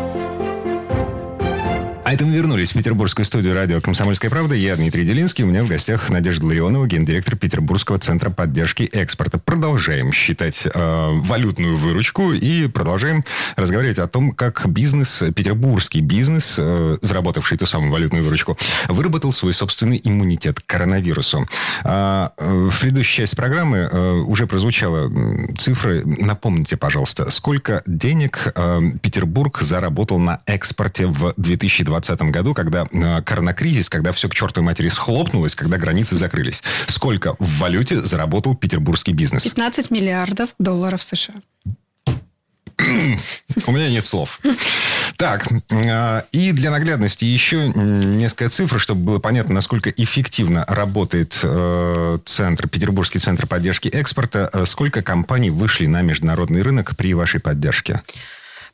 А 2.11 2.13
это 2.13 2.25
мы 2.25 2.35
вернулись 2.35 2.71
в 2.71 2.73
петербургскую 2.73 3.23
студию 3.23 3.53
радио 3.53 3.79
«Комсомольская 3.79 4.29
правда». 4.29 4.53
Я 4.53 4.75
Дмитрий 4.75 5.05
Делинский. 5.05 5.45
У 5.45 5.47
меня 5.47 5.63
в 5.63 5.69
гостях 5.69 6.09
Надежда 6.09 6.45
Ларионова, 6.45 6.85
гендиректор 6.85 7.37
Петербургского 7.37 7.99
центра 7.99 8.29
поддержки 8.29 8.83
экспорта. 8.83 9.39
Продолжаем 9.39 10.11
считать 10.11 10.65
э, 10.65 10.69
валютную 10.75 11.77
выручку 11.77 12.33
и 12.33 12.67
продолжаем 12.67 13.23
разговаривать 13.55 13.97
о 13.97 14.09
том, 14.09 14.33
как 14.33 14.67
бизнес, 14.67 15.23
петербургский 15.33 16.01
бизнес, 16.01 16.55
э, 16.57 16.97
заработавший 17.01 17.57
ту 17.57 17.65
самую 17.65 17.93
валютную 17.93 18.25
выручку, 18.25 18.57
выработал 18.89 19.31
свой 19.31 19.53
собственный 19.53 20.01
иммунитет 20.03 20.59
к 20.59 20.65
коронавирусу. 20.65 21.47
А, 21.85 22.33
э, 22.37 22.69
в 22.69 22.77
предыдущей 22.77 23.21
части 23.21 23.37
программы 23.37 23.87
э, 23.89 24.11
уже 24.27 24.47
прозвучала 24.47 25.09
цифра. 25.57 26.01
Напомните, 26.03 26.75
пожалуйста, 26.75 27.31
сколько 27.31 27.81
денег 27.85 28.51
э, 28.53 28.81
Петербург 29.01 29.61
заработал 29.61 30.19
на 30.19 30.41
экспорте 30.45 31.07
в 31.07 31.33
2020 31.37 32.00
2020 32.01 32.33
году, 32.33 32.53
когда 32.53 32.85
э, 32.91 33.21
коронакризис, 33.23 33.89
когда 33.89 34.11
все 34.11 34.29
к 34.29 34.33
чертовой 34.33 34.65
матери 34.65 34.89
схлопнулось, 34.89 35.55
когда 35.55 35.77
границы 35.77 36.15
закрылись. 36.15 36.63
Сколько 36.87 37.35
в 37.39 37.59
валюте 37.59 38.01
заработал 38.01 38.55
петербургский 38.55 39.13
бизнес? 39.13 39.43
15 39.43 39.91
миллиардов 39.91 40.49
долларов 40.59 41.03
США. 41.03 41.35
У 43.67 43.71
меня 43.71 43.89
нет 43.89 44.03
слов. 44.03 44.39
Так, 45.17 45.47
э, 45.69 46.21
и 46.31 46.51
для 46.51 46.71
наглядности 46.71 47.25
еще 47.25 47.69
несколько 47.69 48.49
цифр, 48.49 48.79
чтобы 48.79 49.01
было 49.01 49.19
понятно, 49.19 49.53
насколько 49.53 49.91
эффективно 49.91 50.65
работает 50.67 51.39
э, 51.43 52.17
центр, 52.25 52.67
Петербургский 52.67 53.19
центр 53.19 53.45
поддержки 53.45 53.87
экспорта. 53.87 54.49
Сколько 54.65 55.03
компаний 55.03 55.51
вышли 55.51 55.85
на 55.85 56.01
международный 56.01 56.63
рынок 56.63 56.95
при 56.97 57.13
вашей 57.13 57.39
поддержке? 57.39 58.01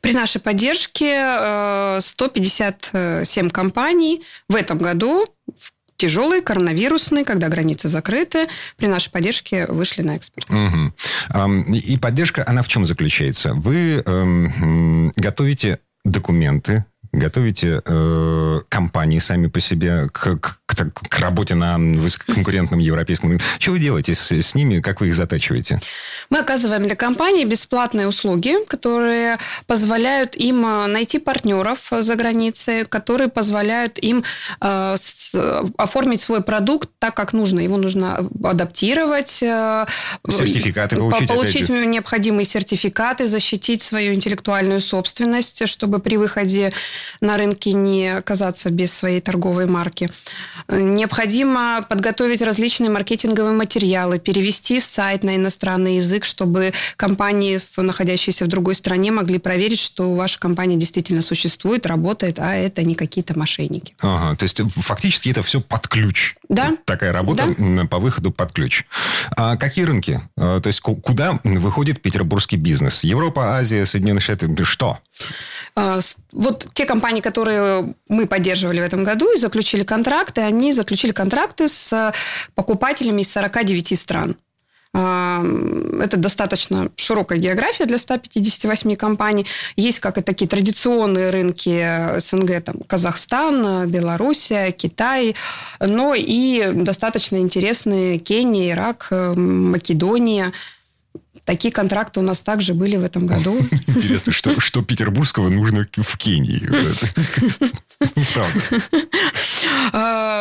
При 0.00 0.12
нашей 0.12 0.40
поддержке 0.40 1.98
157 2.00 3.46
э, 3.46 3.50
компаний 3.50 4.22
в 4.48 4.54
этом 4.54 4.78
году 4.78 5.24
тяжелые, 5.96 6.42
коронавирусные, 6.42 7.24
когда 7.24 7.48
границы 7.48 7.88
закрыты, 7.88 8.46
при 8.76 8.86
нашей 8.86 9.10
поддержке 9.10 9.66
вышли 9.66 10.02
на 10.02 10.14
экспорт. 10.16 10.48
Угу. 10.48 11.74
И 11.74 11.98
поддержка, 11.98 12.44
она 12.46 12.62
в 12.62 12.68
чем 12.68 12.86
заключается? 12.86 13.52
Вы 13.54 14.02
эм, 14.06 15.12
готовите 15.16 15.80
документы, 16.04 16.84
готовите 17.12 17.82
э, 17.84 18.60
компании 18.68 19.18
сами 19.18 19.46
по 19.46 19.60
себе 19.60 20.08
к, 20.12 20.38
к, 20.38 20.60
к, 20.66 21.08
к 21.08 21.18
работе 21.18 21.54
на 21.54 21.78
высококонкурентном 21.78 22.80
европейском 22.80 23.30
рынке. 23.30 23.44
Что 23.58 23.72
вы 23.72 23.78
делаете 23.78 24.14
с, 24.14 24.30
с 24.30 24.54
ними? 24.54 24.80
Как 24.80 25.00
вы 25.00 25.08
их 25.08 25.14
затачиваете? 25.14 25.80
Мы 26.30 26.40
оказываем 26.40 26.86
для 26.86 26.96
компаний 26.96 27.44
бесплатные 27.44 28.06
услуги, 28.06 28.54
которые 28.68 29.38
позволяют 29.66 30.36
им 30.36 30.64
э, 30.66 30.86
найти 30.86 31.18
партнеров 31.18 31.88
за 31.90 32.14
границей, 32.14 32.84
которые 32.84 33.28
позволяют 33.28 33.98
им 33.98 34.24
э, 34.60 34.94
с, 34.98 35.34
оформить 35.76 36.20
свой 36.20 36.42
продукт 36.42 36.90
так, 36.98 37.14
как 37.14 37.32
нужно. 37.32 37.60
Его 37.60 37.78
нужно 37.78 38.28
адаптировать. 38.44 39.42
Э, 39.42 39.86
сертификаты 40.28 40.96
получить. 40.96 41.28
Получить 41.28 41.68
необходимые 41.68 42.44
сертификаты, 42.44 43.26
защитить 43.26 43.82
свою 43.82 44.14
интеллектуальную 44.14 44.80
собственность, 44.80 45.66
чтобы 45.66 45.98
при 45.98 46.16
выходе 46.16 46.72
на 47.20 47.36
рынке 47.36 47.72
не 47.72 48.08
оказаться 48.08 48.70
без 48.70 48.92
своей 48.92 49.20
торговой 49.20 49.66
марки. 49.66 50.08
Необходимо 50.68 51.80
подготовить 51.88 52.42
различные 52.42 52.90
маркетинговые 52.90 53.54
материалы, 53.54 54.18
перевести 54.18 54.80
сайт 54.80 55.24
на 55.24 55.36
иностранный 55.36 55.96
язык, 55.96 56.24
чтобы 56.24 56.72
компании, 56.96 57.60
находящиеся 57.76 58.44
в 58.44 58.48
другой 58.48 58.74
стране, 58.74 59.10
могли 59.10 59.38
проверить, 59.38 59.80
что 59.80 60.14
ваша 60.14 60.38
компания 60.38 60.76
действительно 60.76 61.22
существует, 61.22 61.86
работает, 61.86 62.38
а 62.38 62.54
это 62.54 62.82
не 62.82 62.94
какие-то 62.94 63.38
мошенники. 63.38 63.94
Ага, 64.00 64.36
то 64.36 64.42
есть 64.44 64.60
фактически 64.76 65.30
это 65.30 65.42
все 65.42 65.60
под 65.60 65.88
ключ. 65.88 66.34
Да. 66.48 66.76
Такая 66.84 67.12
работа 67.12 67.46
да. 67.58 67.84
по 67.84 67.98
выходу 67.98 68.30
под 68.30 68.52
ключ. 68.52 68.84
А 69.36 69.56
какие 69.56 69.84
рынки? 69.84 70.20
А, 70.36 70.60
то 70.60 70.68
есть 70.68 70.80
куда 70.80 71.38
выходит 71.44 72.02
петербургский 72.02 72.56
бизнес? 72.56 73.04
Европа, 73.04 73.56
Азия, 73.56 73.86
Соединенные 73.86 74.20
Штаты? 74.20 74.48
Что? 74.64 74.98
А, 75.74 76.00
вот 76.32 76.68
те 76.72 76.86
компании, 76.88 77.20
которые 77.20 77.94
мы 78.08 78.26
поддерживали 78.26 78.80
в 78.80 78.84
этом 78.84 79.04
году 79.04 79.32
и 79.32 79.38
заключили 79.38 79.84
контракты, 79.84 80.40
они 80.40 80.72
заключили 80.72 81.12
контракты 81.12 81.68
с 81.68 82.12
покупателями 82.54 83.22
из 83.22 83.30
49 83.30 83.98
стран. 83.98 84.36
А, 84.94 85.44
это 86.00 86.16
достаточно 86.16 86.88
широкая 86.96 87.38
география 87.38 87.84
для 87.84 87.98
158 87.98 88.96
компаний. 88.96 89.46
Есть 89.76 90.00
как 90.00 90.18
и 90.18 90.22
такие 90.22 90.48
традиционные 90.48 91.30
рынки 91.30 92.18
СНГ, 92.18 92.64
там 92.64 92.76
Казахстан, 92.86 93.86
Белоруссия, 93.88 94.72
Китай, 94.72 95.36
но 95.78 96.14
и 96.16 96.72
достаточно 96.72 97.36
интересные 97.36 98.18
Кения, 98.18 98.72
Ирак, 98.72 99.08
Македония– 99.10 100.52
такие 101.48 101.72
контракты 101.72 102.20
у 102.20 102.22
нас 102.22 102.42
также 102.42 102.74
были 102.74 102.96
в 102.96 103.04
этом 103.04 103.26
году. 103.26 103.56
Интересно, 103.86 104.34
что, 104.34 104.60
что 104.60 104.82
петербургского 104.82 105.48
нужно 105.48 105.88
в 105.96 106.18
Кении? 106.18 106.60
Правда. 108.34 108.60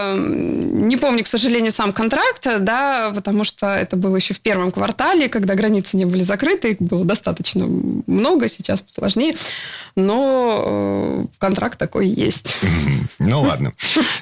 А, 0.07 0.17
Не 0.17 0.97
помню, 0.97 1.23
к 1.23 1.27
сожалению, 1.27 1.71
сам 1.71 1.93
контракт, 1.93 2.47
да, 2.59 3.11
потому 3.13 3.43
что 3.43 3.75
это 3.75 3.95
было 3.95 4.15
еще 4.15 4.33
в 4.33 4.39
первом 4.39 4.71
квартале, 4.71 5.29
когда 5.29 5.55
границы 5.55 5.97
не 5.97 6.05
были 6.05 6.23
закрыты, 6.23 6.71
их 6.71 6.77
было 6.79 7.05
достаточно 7.05 7.65
много, 7.65 8.47
сейчас 8.47 8.83
сложнее, 8.89 9.35
но 9.95 10.63
э, 10.65 11.25
контракт 11.39 11.77
такой 11.77 12.07
есть. 12.07 12.57
Ну, 13.19 13.41
ладно. 13.41 13.73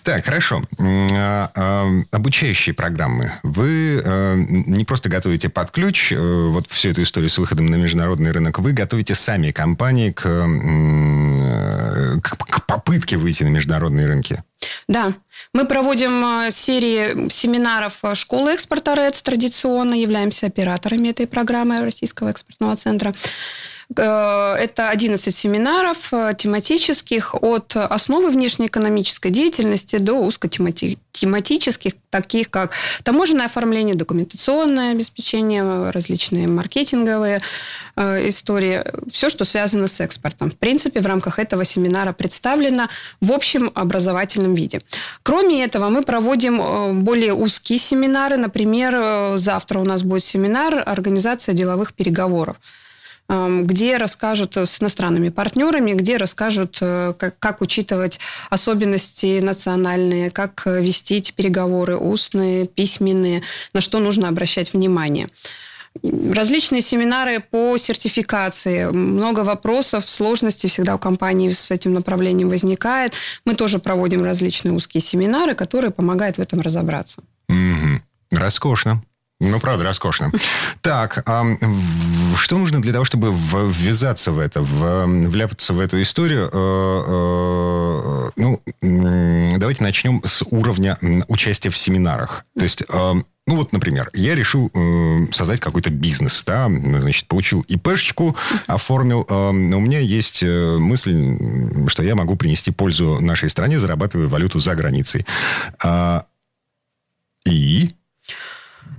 Так, 0.04 0.26
хорошо. 0.26 0.62
А, 0.80 1.86
Обучающие 2.12 2.74
программы. 2.74 3.34
Вы 3.44 4.02
э, 4.04 4.36
не 4.48 4.86
просто 4.86 5.10
готовите 5.10 5.50
под 5.50 5.72
ключ 5.72 6.12
э, 6.12 6.16
вот 6.18 6.68
всю 6.70 6.90
эту 6.90 7.04
историю 7.04 7.30
с 7.30 7.38
выходом 7.38 7.66
на 7.66 7.76
международный 7.76 8.32
рынок, 8.32 8.60
вы 8.60 8.72
готовите 8.72 9.16
сами 9.16 9.52
компании 9.52 10.12
к, 10.12 10.26
к, 12.22 12.38
к 12.38 12.66
попытке 12.66 13.18
выйти 13.18 13.44
на 13.44 13.50
международные 13.50 14.08
рынки. 14.08 14.44
Да, 14.88 15.12
мы 15.54 15.66
проводим 15.66 16.24
э, 16.26 16.52
серии 16.52 17.30
семинаров 17.30 18.00
э, 18.04 18.16
школы 18.16 18.54
экспорта 18.54 18.96
РЭЦ, 18.96 19.22
традиционно 19.22 19.94
являемся 19.94 20.48
операторами 20.48 21.10
этой 21.10 21.28
программы 21.28 21.80
Российского 21.82 22.30
экспортного 22.30 22.76
центра. 22.76 23.14
Э, 23.96 24.56
Это 24.56 24.90
11 24.90 25.36
семинаров 25.36 26.12
э, 26.12 26.34
тематических 26.38 27.36
от 27.36 27.76
основы 27.76 28.32
внешнеэкономической 28.32 29.32
деятельности 29.32 29.98
до 29.98 30.14
узкотематических, 30.14 31.94
таких 32.10 32.50
как 32.50 32.72
таможенное 33.04 33.46
оформление, 33.46 33.96
документационное 33.96 34.92
обеспечение, 34.92 35.92
различные 35.92 36.48
маркетинговые 36.48 37.42
э, 37.96 38.28
истории, 38.28 38.84
все, 39.10 39.30
что 39.30 39.46
связано 39.46 39.88
с 39.88 40.00
экспортом. 40.00 40.50
В 40.50 40.58
принципе, 40.58 41.00
в 41.00 41.06
рамках 41.06 41.38
этого 41.38 41.64
семинара 41.64 42.14
представлено 42.14 42.88
в 43.22 43.32
общем 43.32 43.72
образовательном 43.76 44.54
виде. 44.56 44.82
Кроме 45.22 45.64
этого, 45.64 45.90
мы 45.90 46.02
проводим 46.02 47.04
более 47.04 47.34
узкие 47.34 47.78
семинары. 47.78 48.38
Например, 48.38 49.38
завтра 49.38 49.80
у 49.80 49.84
нас 49.84 50.02
будет 50.02 50.24
семинар 50.24 50.82
«Организация 50.86 51.54
деловых 51.54 51.94
переговоров» 51.94 52.58
где 53.28 53.98
расскажут 53.98 54.56
с 54.56 54.82
иностранными 54.82 55.30
партнерами, 55.30 55.94
где 55.94 56.18
расскажут, 56.18 56.78
э, 56.82 57.14
как, 57.18 57.40
как 57.40 57.62
учитывать 57.62 58.20
особенности 58.50 59.40
национальные, 59.40 60.30
как 60.30 60.62
э, 60.66 60.82
вести 60.82 61.16
эти 61.16 61.32
переговоры, 61.32 61.98
устные, 61.98 62.68
письменные, 62.68 63.42
на 63.74 63.82
что 63.82 64.00
нужно 64.00 64.30
обращать 64.30 64.74
внимание. 64.74 65.28
Различные 66.04 66.82
семинары 66.82 67.40
по 67.40 67.78
сертификации. 67.78 68.92
Много 68.92 69.40
вопросов, 69.40 70.08
сложностей 70.08 70.70
всегда 70.70 70.96
у 70.96 71.00
компании 71.00 71.50
с 71.52 71.72
этим 71.72 71.94
направлением 71.94 72.50
возникает. 72.50 73.14
Мы 73.46 73.56
тоже 73.56 73.80
проводим 73.80 74.24
различные 74.24 74.74
узкие 74.74 75.02
семинары, 75.02 75.56
которые 75.56 75.92
помогают 75.92 76.38
в 76.38 76.42
этом 76.42 76.60
разобраться. 76.62 77.24
Мгм. 77.48 78.04
Роскошно. 78.30 79.04
Ну, 79.42 79.60
правда, 79.60 79.84
роскошно. 79.84 80.32
Так, 80.82 81.24
а 81.28 81.44
что 82.38 82.58
нужно 82.58 82.82
для 82.82 82.94
того, 82.94 83.04
чтобы 83.04 83.34
ввязаться 83.34 84.32
в 84.32 84.40
это, 84.40 84.62
вляпаться 84.62 85.74
в 85.74 85.80
эту 85.80 86.02
историю? 86.02 86.50
Э, 86.52 88.32
э, 88.38 88.62
Ну, 88.82 89.58
давайте 89.60 89.84
начнем 89.84 90.22
с 90.24 90.42
уровня 90.52 90.98
участия 91.28 91.70
в 91.70 91.78
семинарах. 91.78 92.46
То 92.58 92.64
есть, 92.64 92.84
э, 92.88 93.14
ну 93.48 93.56
вот, 93.58 93.74
например, 93.74 94.10
я 94.14 94.36
решил 94.36 94.72
э, 94.74 95.26
создать 95.32 95.60
какой-то 95.60 95.90
бизнес, 95.90 96.44
да, 96.46 96.68
значит, 96.70 97.28
получил 97.28 97.62
ИПшечку, 97.68 98.36
оформил. 98.68 99.26
Э, 99.30 99.50
У 99.50 99.54
меня 99.54 100.00
есть 100.00 100.44
э, 100.44 100.78
мысль, 100.80 101.38
что 101.88 102.04
я 102.04 102.16
могу 102.16 102.38
принести 102.38 102.72
пользу 102.72 103.20
нашей 103.20 103.50
стране, 103.50 103.80
зарабатывая 103.80 104.28
валюту 104.28 104.60
за 104.60 104.76
границей. 104.76 105.26
А, 105.84 106.26
И... 107.46 107.92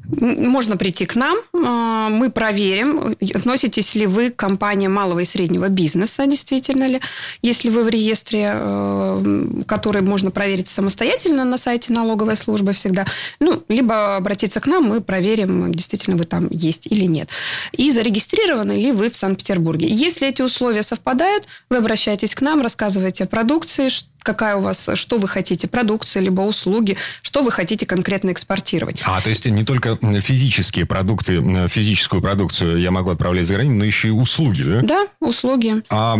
Можно 0.09 0.77
прийти 0.77 1.05
к 1.05 1.17
нам, 1.17 1.37
а, 1.53 2.09
мы 2.09 2.31
проверим, 2.31 3.17
относитесь 3.35 3.95
ли 3.97 4.07
вы 4.07 4.31
к 4.31 4.37
компаниям 4.37 4.93
малого 4.93 5.21
и 5.21 5.25
среднего 5.25 5.69
бизнеса, 5.69 6.27
действительно 6.27 6.87
ли, 6.87 7.01
если 7.43 7.71
вы 7.71 7.83
в 7.83 7.89
реестре, 7.89 8.51
э, 8.53 9.47
который 9.67 10.03
можно 10.03 10.31
проверить 10.31 10.69
самостоятельно 10.69 11.45
на 11.45 11.57
сайте 11.57 11.93
налоговой 11.93 12.37
службы 12.37 12.73
всегда, 12.73 13.05
ну, 13.41 13.63
либо 13.69 14.17
обратиться 14.17 14.61
к 14.61 14.67
нам, 14.67 14.85
мы 14.85 15.01
проверим, 15.01 15.73
действительно 15.73 16.17
вы 16.17 16.25
там 16.25 16.49
есть 16.51 16.87
или 16.87 17.05
нет. 17.05 17.29
И 17.73 17.91
зарегистрированы 17.91 18.73
ли 18.73 18.93
вы 18.93 19.11
в 19.11 19.17
Санкт-Петербурге. 19.17 19.89
Если 19.89 20.29
эти 20.29 20.43
условия 20.43 20.83
совпадают, 20.85 21.47
вы 21.69 21.79
обращаетесь 21.79 22.35
к 22.35 22.43
нам, 22.43 22.63
рассказываете 22.63 23.25
о 23.25 23.27
продукции, 23.27 23.89
ш- 23.89 24.05
какая 24.27 24.57
у 24.57 24.61
вас, 24.61 24.91
что 24.95 25.19
вы 25.19 25.29
хотите, 25.29 25.69
продукция, 25.69 26.21
либо 26.21 26.41
услуги, 26.43 26.97
что 27.23 27.43
вы 27.43 27.51
хотите 27.53 27.87
конкретно 27.87 28.33
экспортировать. 28.33 29.01
А, 29.07 29.21
то 29.21 29.31
есть 29.31 29.47
не 29.47 29.65
только 29.65 29.97
физические 30.21 30.85
продукты, 30.85 31.41
э, 31.41 31.69
физическую 31.69 32.21
продукцию 32.21 32.79
я 32.81 32.91
могу 32.91 33.11
отправлять 33.11 33.47
за 33.47 33.55
границу, 33.55 33.77
но 33.77 33.85
еще 33.85 34.09
и 34.09 34.11
услуги, 34.11 34.63
да? 34.63 34.81
Да, 34.83 35.07
услуги. 35.21 35.83
А, 35.91 36.19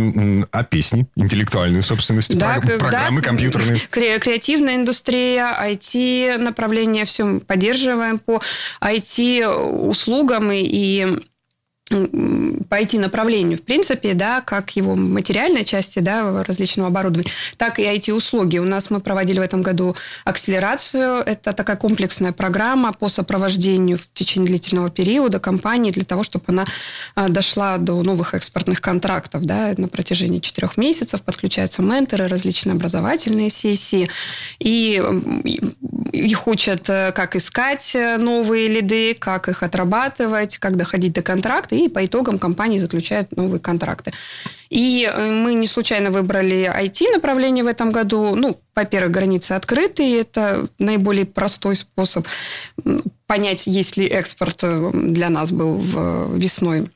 а 0.51 0.63
песни, 0.63 1.05
интеллектуальную 1.15 1.83
собственность, 1.83 2.35
Да, 2.37 2.59
про- 2.61 2.77
программы 2.77 3.21
да, 3.21 3.27
компьютерные. 3.27 3.75
кре- 3.91 4.19
Креативная 4.19 4.75
индустрия, 4.77 5.53
IT 5.69 6.37
направление, 6.37 7.03
все 7.05 7.39
поддерживаем 7.41 8.19
по 8.19 8.41
IT-услугам 8.81 10.51
и, 10.51 10.61
и 10.61 11.07
м, 11.89 12.65
по 12.69 12.75
IT-направлению, 12.75 13.57
в 13.57 13.63
принципе, 13.63 14.13
да, 14.13 14.41
как 14.41 14.75
его 14.75 14.95
материальной 14.95 15.63
части, 15.63 15.99
да, 15.99 16.43
различного 16.43 16.89
оборудования, 16.89 17.31
так 17.57 17.79
и 17.79 17.83
IT-услуги. 17.83 18.57
У 18.57 18.65
нас 18.65 18.89
мы 18.89 18.99
проводили 18.99 19.39
в 19.39 19.41
этом 19.41 19.61
году 19.61 19.95
акселерацию. 20.25 21.23
Это 21.25 21.53
такая 21.53 21.77
комплексная 21.77 22.31
программа 22.31 22.93
по 22.93 23.09
сопровождению 23.09 23.97
в 23.97 24.07
течение 24.13 24.47
длительного 24.47 24.89
периода 24.89 25.39
компании 25.39 25.91
для 25.91 26.05
того, 26.05 26.23
чтобы 26.23 26.45
она 26.47 26.65
а, 27.15 27.29
дошла 27.29 27.77
до 27.77 28.01
новых 28.03 28.33
экспортных 28.33 28.81
контрактов, 28.81 29.45
да, 29.45 29.73
на 29.77 29.87
протяжении 29.87 30.39
четырех 30.39 30.77
месяцев 30.77 31.21
подключаются 31.21 31.81
менторы, 31.81 32.27
различные 32.27 32.73
образовательные 32.73 33.49
сессии, 33.49 34.09
и- 34.59 35.01
их 36.11 36.47
учат, 36.47 36.89
э, 36.89 37.11
как 37.11 37.35
искать 37.35 37.95
э, 37.95 38.17
новые 38.17 38.67
лиды, 38.67 39.13
как 39.13 39.47
их 39.47 39.63
отрабатывать, 39.63 40.57
как 40.57 40.75
доходить 40.75 41.13
до 41.13 41.21
контракта, 41.21 41.75
и 41.75 41.87
по 41.87 42.05
итогам 42.05 42.37
компании 42.37 42.77
заключают 42.77 43.35
новые 43.35 43.59
контракты. 43.59 44.13
И 44.69 45.09
э, 45.11 45.31
мы 45.31 45.53
не 45.53 45.67
случайно 45.67 46.09
выбрали 46.09 46.71
IT-направление 46.73 47.63
в 47.63 47.67
этом 47.67 47.91
году. 47.91 48.35
Ну, 48.35 48.57
во-первых, 48.75 49.11
границы 49.11 49.53
открыты, 49.53 50.09
и 50.09 50.13
это 50.13 50.67
наиболее 50.79 51.25
простой 51.25 51.75
способ 51.75 52.27
понять, 53.25 53.67
есть 53.67 53.97
ли 53.97 54.05
экспорт 54.07 54.63
для 54.93 55.29
нас 55.29 55.51
был 55.51 55.81
весной 56.35 56.87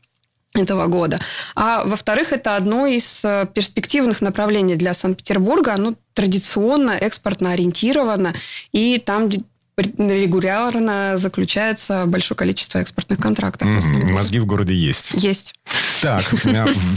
этого 0.54 0.88
года. 0.88 1.19
А 1.56 1.84
во-вторых, 1.86 2.34
это 2.34 2.56
одно 2.56 2.86
из 2.86 3.21
перспективных 3.54 4.21
направлений 4.21 4.76
для 4.76 4.93
Санкт-Петербурга. 4.93 5.74
Оно 5.74 5.93
традиционно 6.13 6.91
экспортно 6.91 7.52
ориентировано, 7.52 8.34
и 8.71 9.02
там 9.04 9.30
регулярно 9.78 11.17
заключается 11.17 12.06
большое 12.06 12.38
количество 12.38 12.80
экспортных 12.80 13.19
контрактов. 13.19 13.67
деле. 13.67 14.13
Мозги 14.13 14.39
в 14.39 14.45
городе 14.45 14.74
есть. 14.74 15.12
Есть. 15.13 15.54
Так, 16.02 16.24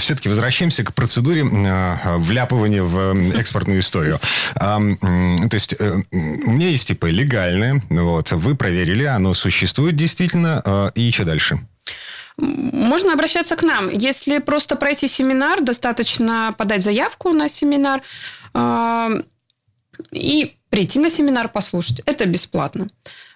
все-таки 0.00 0.28
возвращаемся 0.28 0.82
к 0.82 0.94
процедуре 0.94 1.42
э, 1.42 2.16
вляпывания 2.18 2.82
в 2.82 3.14
э, 3.14 3.38
экспортную 3.38 3.80
историю. 3.80 4.18
А, 4.56 4.78
То 4.78 5.54
есть, 5.54 5.74
э, 5.78 6.00
у 6.46 6.50
меня 6.50 6.68
есть 6.68 6.90
ИП 6.90 7.04
легальное, 7.04 7.82
вот, 7.90 8.32
вы 8.32 8.54
проверили, 8.54 9.04
оно 9.04 9.34
существует 9.34 9.96
действительно, 9.96 10.62
э, 10.64 10.90
и 10.94 11.10
что 11.10 11.24
дальше? 11.24 11.58
Можно 12.36 13.12
обращаться 13.12 13.54
к 13.54 13.62
нам. 13.62 13.88
Если 13.88 14.38
просто 14.38 14.74
пройти 14.74 15.06
семинар, 15.06 15.62
достаточно 15.62 16.52
подать 16.56 16.82
заявку 16.82 17.32
на 17.32 17.48
семинар 17.48 18.00
а, 18.00 18.04
и 20.10 20.56
прийти 20.70 20.98
на 20.98 21.08
семинар 21.08 21.48
послушать. 21.48 22.00
Это 22.04 22.26
бесплатно. 22.26 22.88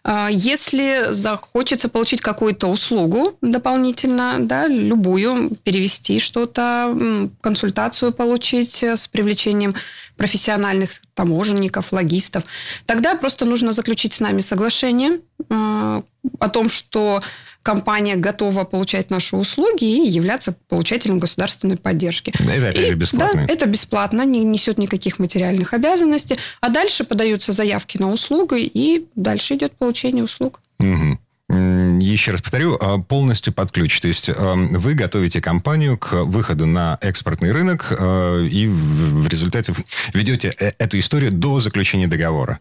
А, 0.02 0.28
Если 0.28 1.12
захочется 1.12 1.88
получить 1.88 2.20
какую-то 2.20 2.66
услугу 2.66 3.36
дополнительно, 3.40 4.38
да, 4.40 4.66
любую, 4.66 5.50
перевести 5.62 6.18
что-то, 6.18 7.30
консультацию 7.40 8.12
получить 8.12 8.82
э, 8.82 8.96
с 8.96 9.06
привлечением 9.06 9.74
профессиональных 10.16 11.00
таможенников, 11.14 11.92
логистов, 11.92 12.42
тогда 12.86 13.14
просто 13.14 13.44
нужно 13.44 13.72
заключить 13.72 14.14
с 14.14 14.20
нами 14.20 14.40
соглашение 14.40 15.20
э, 15.48 16.02
о 16.40 16.48
том, 16.48 16.68
что 16.68 17.22
компания 17.68 18.16
готова 18.16 18.64
получать 18.64 19.10
наши 19.10 19.36
услуги 19.36 19.84
и 19.84 20.08
являться 20.08 20.56
получателем 20.68 21.18
государственной 21.18 21.76
поддержки. 21.76 22.30
Это, 22.30 22.68
опять 22.70 22.86
же, 22.86 22.92
И, 22.92 22.94
бесплатно. 22.94 23.44
Да, 23.46 23.52
это 23.52 23.66
бесплатно, 23.66 24.22
не 24.24 24.42
несет 24.42 24.78
никаких 24.78 25.18
материальных 25.18 25.74
обязанностей. 25.74 26.38
А 26.62 26.70
дальше 26.70 27.04
подаются 27.04 27.52
заявки 27.52 27.98
на 27.98 28.10
услугу, 28.10 28.54
и 28.56 29.04
дальше 29.16 29.56
идет 29.56 29.72
получение 29.72 30.24
услуг. 30.24 30.62
Мгм. 30.78 31.20
Еще 31.50 32.32
раз 32.32 32.42
повторю, 32.42 32.76
а, 32.78 32.98
полностью 32.98 33.54
под 33.54 33.72
ключ. 33.72 34.00
То 34.00 34.08
есть 34.08 34.28
а, 34.28 34.54
вы 34.54 34.92
готовите 34.92 35.40
компанию 35.40 35.96
к 35.96 36.24
выходу 36.24 36.66
на 36.66 36.98
экспортный 37.00 37.52
рынок 37.52 37.90
а, 37.98 38.44
и 38.44 38.66
в 38.66 39.26
результате 39.28 39.72
ведете 40.12 40.54
э- 40.60 40.72
эту 40.78 40.98
историю 40.98 41.32
до 41.32 41.60
заключения 41.60 42.06
договора. 42.06 42.60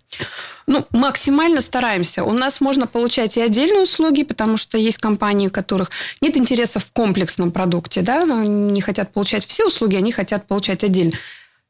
Ну, 0.67 0.86
максимально 0.91 1.60
стараемся. 1.60 2.23
У 2.23 2.32
нас 2.32 2.62
можно 2.62 2.88
получать 2.88 3.36
и 3.36 3.41
отдельные 3.41 3.84
услуги, 3.84 4.23
потому 4.23 4.56
что 4.56 4.78
есть 4.78 5.00
компании, 5.00 5.47
у 5.47 5.52
которых 5.52 5.91
нет 6.21 6.38
интереса 6.38 6.80
в 6.80 6.89
комплексном 6.93 7.52
продукте, 7.52 8.02
да, 8.02 8.23
не 8.23 8.80
хотят 8.80 9.12
получать 9.12 9.45
все 9.45 9.67
услуги, 9.67 9.97
они 9.97 10.13
хотят 10.13 10.47
получать 10.47 10.86
отдельно. 10.86 11.13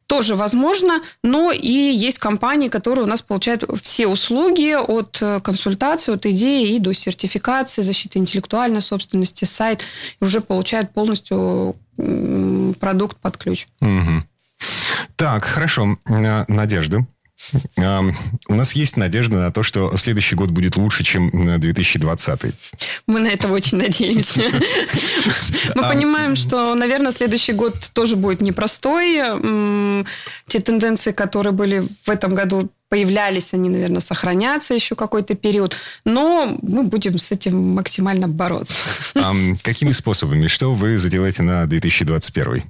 Тоже 0.08 0.36
возможно, 0.36 1.02
но 1.22 1.52
и 1.52 1.68
есть 1.70 2.18
компании, 2.18 2.70
которые 2.70 3.04
у 3.04 3.08
нас 3.08 3.22
получают 3.22 3.64
все 3.82 4.08
услуги 4.08 4.74
от 4.74 5.18
э, 5.22 5.42
консультации, 5.42 6.14
от 6.14 6.26
идеи 6.26 6.76
и 6.76 6.80
до 6.80 6.94
сертификации, 6.94 7.82
защиты 7.82 8.20
интеллектуальной 8.20 8.82
собственности, 8.82 9.44
сайт, 9.46 9.84
и 10.20 10.24
уже 10.24 10.40
получают 10.42 10.94
полностью 10.94 11.76
продукт 12.80 13.18
под 13.18 13.38
ключ. 13.38 13.68
Мгм. 13.82 14.24
Так, 15.16 15.46
хорошо. 15.46 15.98
А, 16.10 16.46
Надежда. 16.48 17.06
У 18.50 18.54
нас 18.56 18.74
есть 18.74 18.98
надежда 18.98 19.38
на 19.38 19.52
то, 19.52 19.64
что 19.64 19.96
следующий 19.98 20.36
год 20.36 20.50
будет 20.50 20.76
лучше, 20.76 21.04
чем 21.04 21.30
м, 21.30 21.60
2020. 21.60 22.42
Мы 23.08 23.20
на 23.20 23.28
это 23.28 23.48
очень 23.50 23.78
надеемся. 23.78 24.42
Мы 25.76 25.84
А- 25.84 25.90
понимаем, 25.94 26.36
что, 26.36 26.74
наверное, 26.76 27.12
следующий 27.12 27.54
год 27.54 27.74
тоже 27.94 28.16
будет 28.16 28.42
непростой. 28.42 29.22
Те 30.48 30.60
тенденции, 30.60 31.12
которые 31.12 31.54
были 31.54 31.88
в 32.06 32.10
этом 32.10 32.34
году 32.34 32.70
появлялись, 32.90 33.54
они, 33.54 33.70
наверное, 33.70 34.00
сохранятся 34.00 34.74
еще 34.74 34.96
какой-то 34.96 35.36
период. 35.36 35.76
Но 36.06 36.58
мы 36.62 36.84
будем 36.84 37.18
с 37.18 37.32
этим 37.32 37.58
максимально 37.76 38.28
бороться. 38.28 38.76
Какими 39.64 39.92
способами? 39.92 40.48
Что 40.48 40.74
вы 40.74 40.98
задеваете 40.98 41.44
на 41.44 41.66
2021? 41.66 42.64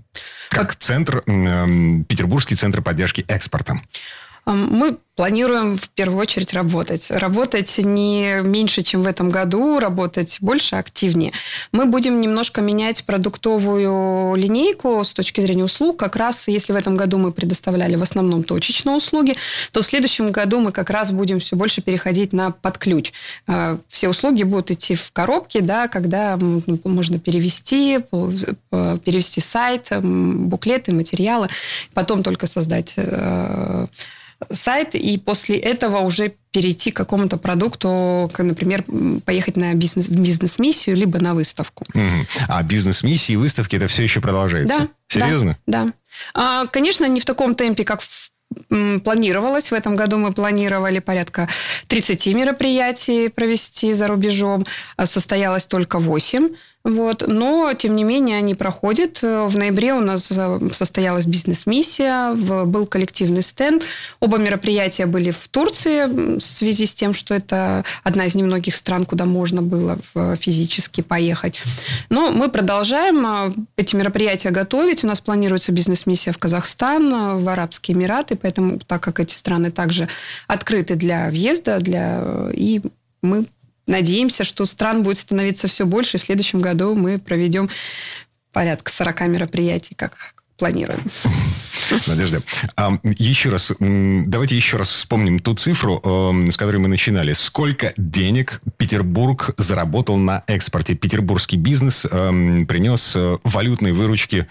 Как 0.50 0.76
центр, 0.76 1.24
м, 1.28 2.04
Петербургский 2.06 2.56
центр 2.56 2.82
поддержки 2.82 3.24
экспорта. 3.28 3.80
Мы 4.54 4.98
планируем 5.18 5.78
в 5.78 5.90
первую 5.90 6.22
очередь 6.22 6.54
работать. 6.54 7.10
Работать 7.10 7.80
не 7.80 8.42
меньше, 8.44 8.84
чем 8.84 9.02
в 9.02 9.08
этом 9.08 9.32
году, 9.32 9.80
работать 9.80 10.38
больше, 10.42 10.76
активнее. 10.76 11.34
Мы 11.72 11.88
будем 11.88 12.22
немножко 12.22 12.62
менять 12.62 13.04
продуктовую 13.04 14.36
линейку 14.36 15.04
с 15.04 15.14
точки 15.14 15.42
зрения 15.42 15.64
услуг. 15.64 15.98
Как 15.98 16.16
раз, 16.16 16.48
если 16.48 16.72
в 16.72 16.76
этом 16.76 16.96
году 16.96 17.18
мы 17.18 17.32
предоставляли 17.32 17.96
в 17.96 18.04
основном 18.04 18.44
точечные 18.44 18.96
услуги, 18.96 19.36
то 19.72 19.82
в 19.82 19.86
следующем 19.86 20.32
году 20.32 20.60
мы 20.60 20.72
как 20.72 20.92
раз 20.92 21.12
будем 21.12 21.40
все 21.40 21.56
больше 21.56 21.82
переходить 21.82 22.32
на 22.32 22.52
подключ. 22.52 23.12
Э, 23.48 23.80
Все 23.88 24.10
услуги 24.10 24.44
будут 24.44 24.70
идти 24.70 24.94
в 24.94 25.12
коробке, 25.12 25.62
да, 25.62 25.88
когда 25.88 26.38
можно 26.84 27.18
перевести, 27.18 28.00
э, 28.12 28.98
перевести 29.04 29.42
сайт, 29.42 29.88
буклеты, 30.00 30.94
материалы, 30.94 31.50
потом 31.96 32.22
только 32.22 32.46
создать 32.46 32.94
э, 32.98 33.88
сайт, 34.52 34.96
и 35.08 35.18
после 35.18 35.58
этого 35.58 36.00
уже 36.00 36.34
перейти 36.52 36.92
к 36.92 36.98
какому-то 36.98 37.38
продукту, 37.38 38.30
например, 38.38 38.84
поехать 39.24 39.56
на 39.56 39.74
бизнес, 39.74 40.10
бизнес-миссию, 40.10 40.98
либо 40.98 41.18
на 41.20 41.34
выставку. 41.34 41.86
Мгм. 41.94 42.28
А 42.50 42.62
бизнес-миссии 42.62 43.34
и 43.34 43.38
выставки 43.38 43.78
это 43.78 43.88
все 43.88 44.04
еще 44.04 44.20
продолжается? 44.20 44.80
Да. 44.80 44.88
Серьезно? 45.08 45.58
Да. 45.66 45.86
да. 45.86 45.94
А, 46.34 46.66
конечно, 46.66 47.06
не 47.08 47.22
в 47.22 47.26
таком 47.26 47.56
темпе, 47.56 47.86
как 47.86 48.02
в- 48.02 48.32
планировалось. 49.04 49.72
В 49.72 49.74
этом 49.74 49.96
году 49.96 50.18
мы 50.18 50.32
планировали 50.32 51.00
порядка 51.00 51.48
30 51.88 52.28
мероприятий 52.34 53.30
провести 53.30 53.94
за 53.94 54.08
рубежом. 54.08 54.66
А 54.98 55.06
Состоялось 55.06 55.68
только 55.68 56.00
8. 56.00 56.50
Вот. 56.88 57.26
Но, 57.28 57.74
тем 57.74 57.98
не 57.98 58.06
менее, 58.06 58.38
они 58.38 58.56
проходят. 58.56 59.22
В 59.22 59.58
ноябре 59.58 59.94
у 59.94 60.00
нас 60.00 60.32
э, 60.32 60.60
состоялась 60.72 61.26
бизнес-миссия, 61.26 62.34
был 62.34 62.88
коллективный 62.88 63.42
стенд. 63.42 63.84
Оба 64.22 64.38
мероприятия 64.38 65.06
были 65.06 65.32
в 65.32 65.50
Турции 65.50 66.06
в 66.38 66.40
связи 66.40 66.86
с 66.86 66.96
тем, 66.96 67.14
что 67.14 67.36
это 67.36 67.84
одна 68.04 68.26
из 68.26 68.36
немногих 68.36 68.74
стран, 68.74 69.06
куда 69.06 69.26
можно 69.26 69.62
было 69.62 70.00
э, 70.16 70.36
физически 70.40 71.02
поехать. 71.02 71.62
Но 72.10 72.32
мы 72.32 72.50
продолжаем 72.50 73.26
э, 73.26 73.52
эти 73.76 73.98
мероприятия 73.98 74.52
готовить. 74.52 75.04
У 75.04 75.08
нас 75.08 75.20
планируется 75.20 75.74
бизнес-миссия 75.74 76.32
в 76.32 76.38
Казахстан, 76.38 77.44
в 77.44 77.50
Арабские 77.50 77.98
Эмираты, 77.98 78.38
поэтому, 78.38 78.80
так 78.80 79.04
как 79.04 79.20
эти 79.20 79.34
страны 79.34 79.72
также 79.72 80.08
открыты 80.48 80.96
для 80.96 81.30
въезда, 81.30 81.82
для... 81.82 82.24
и 82.54 82.80
мы 83.22 83.46
надеемся, 83.88 84.44
что 84.44 84.66
стран 84.66 85.04
будет 85.04 85.18
становиться 85.18 85.68
все 85.68 85.86
больше, 85.86 86.18
и 86.18 86.20
в 86.20 86.24
следующем 86.24 86.62
году 86.62 86.96
мы 86.96 87.18
проведем 87.18 87.70
порядка 88.52 88.92
40 88.92 89.22
мероприятий, 89.22 89.96
как 89.96 90.36
планируем. 90.58 91.04
Надежда, 92.08 92.42
а, 92.76 92.98
еще 93.04 93.50
раз, 93.50 93.72
давайте 93.80 94.56
еще 94.56 94.78
раз 94.78 94.90
вспомним 94.90 95.40
ту 95.40 95.54
цифру, 95.54 96.02
эм, 96.04 96.52
с 96.52 96.58
которой 96.58 96.78
мы 96.78 96.88
начинали. 96.88 97.32
Сколько 97.34 97.94
денег 97.96 98.60
Петербург 98.78 99.52
заработал 99.58 100.18
на 100.18 100.44
экспорте? 100.48 100.96
Петербургский 100.96 101.56
бизнес 101.56 102.06
эм, 102.10 102.66
принес 102.66 103.14
э, 103.16 103.38
валютной 103.44 103.94
выручки. 103.94 104.48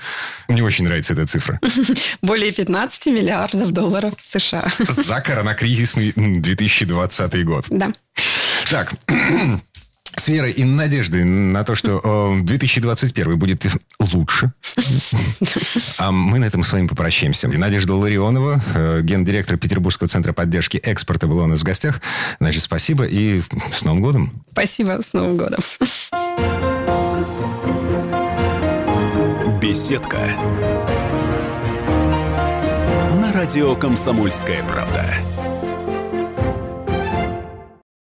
Мне 0.48 0.62
очень 0.62 0.84
нравится 0.84 1.12
эта 1.12 1.26
цифра. 1.26 1.60
Более 2.22 2.52
15 2.52 3.06
миллиардов 3.06 3.72
долларов 3.72 4.14
США. 4.18 4.68
За 4.78 5.20
коронакризисный 5.20 6.12
м, 6.16 6.40
2020 6.40 7.44
год. 7.44 7.66
Да. 7.68 7.92
Так, 8.70 8.94
с 10.16 10.28
верой 10.28 10.50
и 10.50 10.64
надеждой 10.64 11.24
на 11.24 11.62
то, 11.62 11.76
что 11.76 12.34
э, 12.38 12.42
2021 12.42 13.38
будет 13.38 13.66
лучше. 14.00 14.52
А 15.98 16.10
мы 16.10 16.38
на 16.38 16.44
этом 16.44 16.62
с 16.62 16.72
вами 16.72 16.86
попрощаемся. 16.86 17.48
Надежда 17.48 17.94
Ларионова, 17.94 18.60
э, 18.74 19.00
гендиректор 19.02 19.56
Петербургского 19.56 20.08
центра 20.08 20.32
поддержки 20.32 20.76
экспорта, 20.78 21.26
была 21.26 21.44
у 21.44 21.46
нас 21.46 21.60
в 21.60 21.64
гостях. 21.64 22.00
Значит, 22.40 22.62
спасибо 22.62 23.04
и 23.04 23.42
с 23.72 23.84
Новым 23.84 24.02
годом. 24.02 24.44
Спасибо. 24.50 25.00
С 25.00 25.12
Новым 25.12 25.36
годом. 25.36 25.60
Беседка. 29.60 30.18
На 33.20 33.32
радио 33.32 33.74
«Комсомольская 33.76 34.62
правда». 34.64 35.14